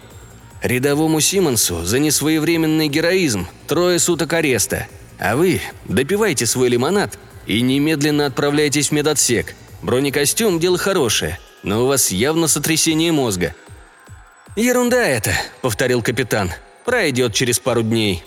«Рядовому 0.62 1.20
Симонсу 1.20 1.84
за 1.84 1.98
несвоевременный 1.98 2.88
героизм 2.88 3.46
трое 3.66 3.98
суток 3.98 4.32
ареста, 4.34 4.86
а 5.18 5.36
вы 5.36 5.60
допивайте 5.86 6.44
свой 6.46 6.68
лимонад 6.68 7.18
и 7.46 7.62
немедленно 7.62 8.26
отправляйтесь 8.26 8.88
в 8.88 8.92
медотсек. 8.92 9.54
Бронекостюм– 9.82 10.58
дело 10.60 10.76
хорошее, 10.76 11.38
но 11.62 11.84
у 11.84 11.86
вас 11.86 12.10
явно 12.10 12.46
сотрясение 12.46 13.10
мозга». 13.12 13.54
«Ерунда 14.56 15.02
это»,– 15.02 15.32
повторил 15.62 16.02
капитан. 16.02 16.50
«Пройдет 16.84 17.32
через 17.32 17.58
пару 17.58 17.82
дней». 17.82 18.22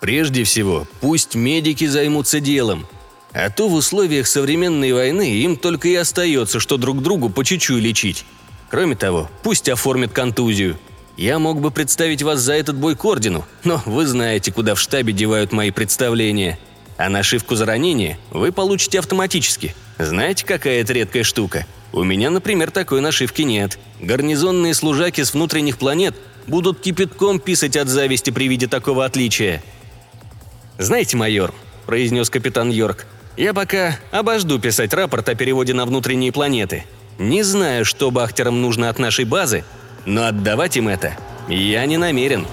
«Прежде 0.00 0.44
всего, 0.44 0.86
пусть 1.00 1.34
медики 1.34 1.86
займутся 1.86 2.40
делом. 2.40 2.86
А 3.32 3.50
то 3.50 3.68
в 3.68 3.74
условиях 3.74 4.26
современной 4.26 4.92
войны 4.92 5.34
им 5.36 5.56
только 5.56 5.88
и 5.88 5.94
остается, 5.94 6.58
что 6.58 6.76
друг 6.76 7.02
другу 7.02 7.28
по 7.28 7.44
чуть-чуть 7.44 7.82
лечить. 7.82 8.24
Кроме 8.70 8.96
того, 8.96 9.30
пусть 9.42 9.68
оформят 9.68 10.12
контузию. 10.12 10.78
Я 11.16 11.38
мог 11.38 11.60
бы 11.60 11.70
представить 11.70 12.22
вас 12.22 12.40
за 12.40 12.54
этот 12.54 12.76
бой 12.76 12.94
к 12.94 13.04
ордену, 13.04 13.46
но 13.64 13.80
вы 13.86 14.06
знаете, 14.06 14.52
куда 14.52 14.74
в 14.74 14.80
штабе 14.80 15.14
девают 15.14 15.50
мои 15.50 15.70
представления. 15.70 16.58
А 16.98 17.08
нашивку 17.08 17.54
за 17.56 17.64
ранение 17.64 18.18
вы 18.30 18.52
получите 18.52 18.98
автоматически. 18.98 19.74
Знаете, 19.98 20.44
какая 20.44 20.82
это 20.82 20.92
редкая 20.92 21.24
штука? 21.24 21.66
У 21.92 22.02
меня, 22.02 22.28
например, 22.30 22.70
такой 22.70 23.00
нашивки 23.00 23.42
нет. 23.42 23.78
Гарнизонные 24.00 24.74
служаки 24.74 25.24
с 25.24 25.32
внутренних 25.32 25.78
планет 25.78 26.14
будут 26.46 26.80
кипятком 26.80 27.40
писать 27.40 27.76
от 27.76 27.88
зависти 27.88 28.30
при 28.30 28.48
виде 28.48 28.66
такого 28.66 29.04
отличия. 29.04 29.62
«Знаете, 30.78 31.16
майор»,– 31.16 31.54
произнес 31.86 32.28
капитан 32.28 32.70
Йорк,– 32.70 33.06
«я 33.38 33.54
пока 33.54 33.98
обожду 34.10 34.58
писать 34.58 34.92
рапорт 34.92 35.28
о 35.30 35.34
переводе 35.34 35.72
на 35.72 35.86
внутренние 35.86 36.32
планеты. 36.32 36.84
Не 37.18 37.42
знаю, 37.42 37.86
что 37.86 38.10
бахтерам 38.10 38.60
нужно 38.60 38.90
от 38.90 38.98
нашей 38.98 39.24
базы, 39.24 39.64
но 40.06 40.26
отдавать 40.26 40.76
им 40.76 40.88
это 40.88 41.16
я 41.48 41.84
не 41.86 41.98
намерен». 41.98 42.46